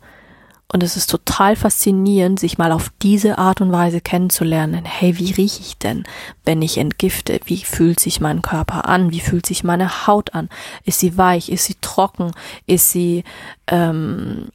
Und 0.69 0.83
es 0.83 0.97
ist 0.97 1.09
total 1.09 1.55
faszinierend, 1.55 2.41
sich 2.41 2.59
mal 2.59 2.73
auf 2.73 2.91
diese 3.01 3.39
Art 3.39 3.61
und 3.61 3.71
Weise 3.71 4.01
kennenzulernen. 4.01 4.85
Hey, 4.85 5.17
wie 5.17 5.31
rieche 5.31 5.61
ich 5.61 5.79
denn, 5.79 6.05
wenn 6.45 6.61
ich 6.61 6.79
entgifte? 6.79 7.41
Wie 7.45 7.59
fühlt 7.59 8.01
sich 8.01 8.21
mein 8.21 8.43
Körper 8.43 8.89
an? 8.89 9.13
Wie 9.13 9.21
fühlt 9.21 9.47
sich 9.47 9.63
meine 9.63 10.07
Haut 10.07 10.35
an? 10.35 10.49
Ist 10.85 10.99
sie 10.99 11.17
weich? 11.17 11.51
Ist 11.51 11.67
sie 11.67 11.77
trocken? 11.81 12.33
Ist 12.67 12.91
sie, 12.91 13.23
ähm, 13.69 14.49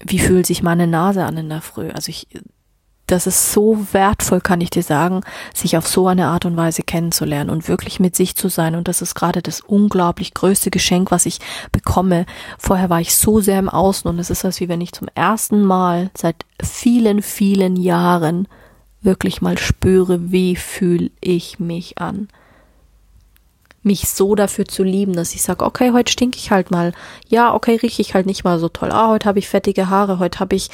wie 0.00 0.18
fühlt 0.18 0.46
sich 0.46 0.62
meine 0.64 0.88
Nase 0.88 1.24
an 1.24 1.36
in 1.36 1.48
der 1.48 1.62
Früh? 1.62 1.90
Also 1.90 2.10
ich 2.10 2.26
das 3.06 3.26
ist 3.26 3.52
so 3.52 3.86
wertvoll, 3.92 4.40
kann 4.40 4.60
ich 4.60 4.70
dir 4.70 4.82
sagen, 4.82 5.22
sich 5.54 5.76
auf 5.76 5.86
so 5.86 6.08
eine 6.08 6.26
Art 6.26 6.44
und 6.44 6.56
Weise 6.56 6.82
kennenzulernen 6.82 7.50
und 7.50 7.68
wirklich 7.68 8.00
mit 8.00 8.16
sich 8.16 8.34
zu 8.34 8.48
sein. 8.48 8.74
Und 8.74 8.88
das 8.88 9.02
ist 9.02 9.14
gerade 9.14 9.42
das 9.42 9.60
unglaublich 9.60 10.34
größte 10.34 10.70
Geschenk, 10.70 11.10
was 11.10 11.26
ich 11.26 11.38
bekomme. 11.72 12.26
Vorher 12.58 12.90
war 12.90 13.00
ich 13.00 13.14
so 13.14 13.40
sehr 13.40 13.58
im 13.58 13.68
Außen 13.68 14.08
und 14.08 14.18
es 14.18 14.30
ist 14.30 14.44
als 14.44 14.60
wie 14.60 14.68
wenn 14.68 14.80
ich 14.80 14.92
zum 14.92 15.08
ersten 15.14 15.62
Mal 15.62 16.10
seit 16.16 16.44
vielen, 16.62 17.22
vielen 17.22 17.76
Jahren 17.76 18.48
wirklich 19.02 19.40
mal 19.40 19.56
spüre, 19.56 20.32
wie 20.32 20.56
fühle 20.56 21.10
ich 21.20 21.60
mich 21.60 21.98
an 21.98 22.28
mich 23.86 24.08
so 24.08 24.34
dafür 24.34 24.66
zu 24.66 24.82
lieben, 24.82 25.14
dass 25.14 25.34
ich 25.34 25.42
sage, 25.42 25.64
okay, 25.64 25.92
heute 25.92 26.12
stinke 26.12 26.38
ich 26.38 26.50
halt 26.50 26.70
mal. 26.70 26.92
Ja, 27.28 27.54
okay, 27.54 27.76
rieche 27.76 28.02
ich 28.02 28.14
halt 28.14 28.26
nicht 28.26 28.44
mal 28.44 28.58
so 28.58 28.68
toll. 28.68 28.90
Ah, 28.90 29.08
heute 29.08 29.26
habe 29.26 29.38
ich 29.38 29.48
fettige 29.48 29.88
Haare, 29.88 30.18
heute 30.18 30.40
habe 30.40 30.56
ich, 30.56 30.68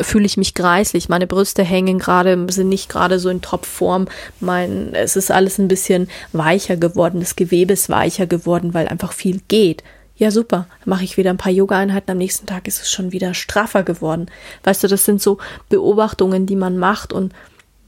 fühle 0.00 0.26
ich 0.26 0.36
mich 0.36 0.54
greislich. 0.54 1.08
Meine 1.08 1.26
Brüste 1.26 1.62
hängen 1.62 1.98
gerade, 1.98 2.46
sind 2.50 2.68
nicht 2.68 2.88
gerade 2.88 3.18
so 3.18 3.28
in 3.28 3.42
Topform. 3.42 4.08
Mein, 4.40 4.94
es 4.94 5.14
ist 5.14 5.30
alles 5.30 5.58
ein 5.58 5.68
bisschen 5.68 6.08
weicher 6.32 6.76
geworden, 6.76 7.20
das 7.20 7.36
Gewebe 7.36 7.74
ist 7.74 7.90
weicher 7.90 8.26
geworden, 8.26 8.74
weil 8.74 8.88
einfach 8.88 9.12
viel 9.12 9.40
geht. 9.46 9.84
Ja, 10.16 10.30
super. 10.30 10.66
Mache 10.84 11.04
ich 11.04 11.16
wieder 11.16 11.30
ein 11.30 11.38
paar 11.38 11.52
Yoga-Einheiten. 11.52 12.12
Am 12.12 12.18
nächsten 12.18 12.46
Tag 12.46 12.68
ist 12.68 12.80
es 12.80 12.90
schon 12.90 13.10
wieder 13.12 13.34
straffer 13.34 13.82
geworden. 13.82 14.30
Weißt 14.62 14.82
du, 14.84 14.88
das 14.88 15.04
sind 15.04 15.20
so 15.20 15.38
Beobachtungen, 15.68 16.46
die 16.46 16.56
man 16.56 16.78
macht 16.78 17.12
und 17.12 17.32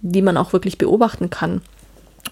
die 0.03 0.23
man 0.23 0.37
auch 0.37 0.53
wirklich 0.53 0.77
beobachten 0.77 1.31
kann. 1.31 1.63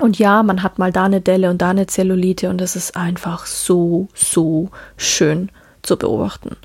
Und 0.00 0.18
ja, 0.18 0.42
man 0.42 0.62
hat 0.62 0.78
mal 0.78 0.92
da 0.92 1.04
eine 1.04 1.20
Delle 1.20 1.50
und 1.50 1.62
da 1.62 1.70
eine 1.70 1.86
Zellulite 1.86 2.50
und 2.50 2.60
das 2.60 2.76
ist 2.76 2.96
einfach 2.96 3.46
so, 3.46 4.08
so 4.14 4.70
schön 4.96 5.50
zu 5.82 5.96
beobachten. 5.96 6.56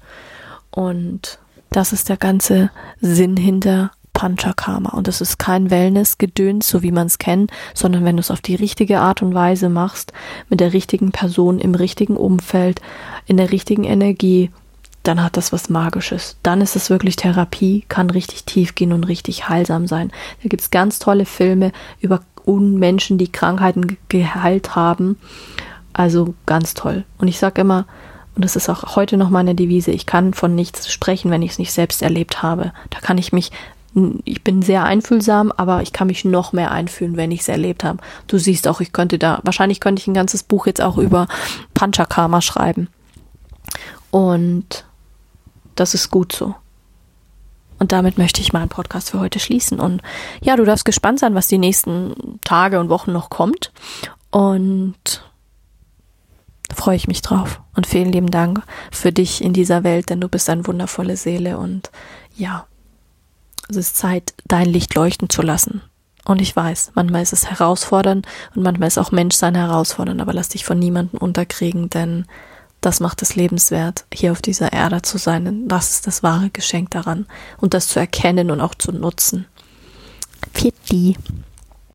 Und 0.72 1.40
das 1.72 1.94
ist 1.94 2.10
der 2.10 2.18
ganze 2.18 2.72
Sinn 3.00 3.38
hinter 3.38 3.92
Panchakarma. 4.14 4.90
Und 4.90 5.08
es 5.08 5.22
ist 5.22 5.40
kein 5.40 5.70
Wellness-Gedöns, 5.70 6.68
so 6.68 6.82
wie 6.84 6.92
man 6.92 7.08
es 7.08 7.20
kennt, 7.20 7.52
sondern 7.74 8.04
wenn 8.04 8.18
du 8.18 8.22
es 8.22 8.32
auf 8.32 8.42
die 8.42 8.56
richtige 8.56 9.00
Art 9.00 9.22
und 9.22 9.34
Weise 9.34 9.70
machst, 9.70 10.12
mit 10.50 10.60
der 10.60 10.74
richtigen 10.74 11.12
Person, 11.12 11.60
im 11.60 11.76
richtigen 11.76 12.18
Umfeld, 12.18 12.82
in 13.28 13.38
der 13.38 13.52
richtigen 13.52 13.84
Energie, 13.84 14.50
dann 15.04 15.24
hat 15.24 15.38
das 15.38 15.54
was 15.54 15.70
Magisches. 15.70 16.36
Dann 16.44 16.60
ist 16.62 16.76
es 16.76 16.90
wirklich 16.90 17.16
Therapie, 17.16 17.86
kann 17.88 18.10
richtig 18.10 18.44
tief 18.44 18.76
gehen 18.76 18.92
und 18.92 19.06
richtig 19.06 19.48
heilsam 19.48 19.88
sein. 19.88 20.12
Da 20.44 20.50
gibt's 20.50 20.72
ganz 20.72 21.00
tolle 21.00 21.26
Filme 21.26 21.72
über 22.02 22.22
Menschen, 22.58 23.18
die 23.18 23.32
Krankheiten 23.32 23.98
geheilt 24.10 24.76
haben. 24.76 25.18
Also 25.94 26.34
ganz 26.46 26.74
toll. 26.74 27.04
Und 27.18 27.28
ich 27.28 27.40
sage 27.40 27.62
immer, 27.62 27.86
und 28.36 28.46
das 28.46 28.56
ist 28.56 28.70
auch 28.70 28.96
heute 28.96 29.18
noch 29.18 29.30
meine 29.30 29.56
Devise, 29.56 29.92
ich 29.92 30.06
kann 30.06 30.34
von 30.34 30.56
nichts 30.56 30.92
sprechen, 30.92 31.30
wenn 31.30 31.42
ich 31.42 31.52
es 31.52 31.60
nicht 31.60 31.74
selbst 31.74 32.02
erlebt 32.02 32.42
habe. 32.42 32.72
Da 32.90 33.00
kann 33.00 33.18
ich 33.18 33.34
mich, 33.34 33.52
ich 34.24 34.44
bin 34.44 34.62
sehr 34.62 34.86
einfühlsam, 34.86 35.52
aber 35.58 35.82
ich 35.82 35.92
kann 35.92 36.08
mich 36.08 36.24
noch 36.24 36.54
mehr 36.54 36.72
einfühlen, 36.72 37.18
wenn 37.18 37.32
ich 37.32 37.42
es 37.42 37.50
erlebt 37.50 37.84
habe. 37.84 38.00
Du 38.28 38.38
siehst 38.38 38.68
auch, 38.68 38.80
ich 38.80 38.94
könnte 38.94 39.20
da, 39.20 39.42
wahrscheinlich 39.44 39.80
könnte 39.80 40.02
ich 40.02 40.08
ein 40.08 40.14
ganzes 40.14 40.44
Buch 40.44 40.68
jetzt 40.68 40.82
auch 40.82 40.98
über 40.98 41.28
Panchakarma 41.74 42.42
schreiben. 42.42 42.88
Und 44.12 44.86
das 45.76 45.94
ist 45.94 46.10
gut 46.10 46.32
so. 46.32 46.56
Und 47.80 47.92
damit 47.94 48.18
möchte 48.18 48.42
ich 48.42 48.54
meinen 48.54 48.70
Podcast 48.70 49.10
für 49.10 49.20
heute 49.20 49.40
schließen. 49.40 49.80
Und 49.80 50.02
ja, 50.42 50.56
du 50.56 50.66
darfst 50.66 50.86
gespannt 50.86 51.20
sein, 51.20 51.34
was 51.34 51.48
die 51.48 51.58
nächsten 51.58 52.40
Tage 52.44 52.80
und 52.80 52.90
Wochen 52.90 53.12
noch 53.12 53.30
kommt. 53.30 53.72
Und 54.32 55.24
freue 56.76 56.98
ich 56.98 57.08
mich 57.08 57.22
drauf. 57.22 57.62
Und 57.76 57.88
vielen 57.88 58.12
lieben 58.12 58.32
Dank 58.32 58.62
für 58.92 59.12
dich 59.12 59.44
in 59.44 59.54
dieser 59.54 59.84
Welt, 59.84 60.10
denn 60.10 60.22
du 60.22 60.28
bist 60.28 60.50
eine 60.50 60.68
wundervolle 60.68 61.18
Seele. 61.18 61.58
Und 61.58 61.90
ja, 62.36 62.68
es 63.70 63.78
ist 63.78 63.96
Zeit, 63.96 64.34
dein 64.48 64.68
Licht 64.68 64.94
leuchten 64.96 65.30
zu 65.30 65.42
lassen. 65.42 65.82
Und 66.26 66.42
ich 66.42 66.56
weiß, 66.56 66.92
manchmal 66.96 67.24
ist 67.24 67.34
es 67.34 67.50
herausfordernd 67.50 68.28
und 68.54 68.62
manchmal 68.62 68.88
ist 68.88 69.00
auch 69.00 69.12
Menschsein 69.12 69.56
herausfordernd, 69.56 70.22
aber 70.22 70.34
lass 70.34 70.50
dich 70.50 70.64
von 70.64 70.78
niemandem 70.78 71.20
unterkriegen, 71.20 71.90
denn 71.90 72.26
das 72.82 73.00
macht 73.00 73.22
es 73.22 73.36
lebenswert, 73.36 74.06
hier 74.14 74.32
auf 74.32 74.42
dieser 74.42 74.72
Erde 74.72 75.02
zu 75.02 75.18
sein. 75.18 75.68
Das 75.68 75.92
ist 75.92 76.08
das 76.08 76.24
wahre 76.24 76.50
Geschenk 76.50 76.92
daran. 76.92 77.26
Und 77.58 77.74
das 77.74 77.88
zu 77.88 78.00
erkennen 78.00 78.52
und 78.52 78.62
auch 78.62 78.76
zu 78.76 78.92
nutzen. 78.92 79.46
Pfiat 80.54 81.18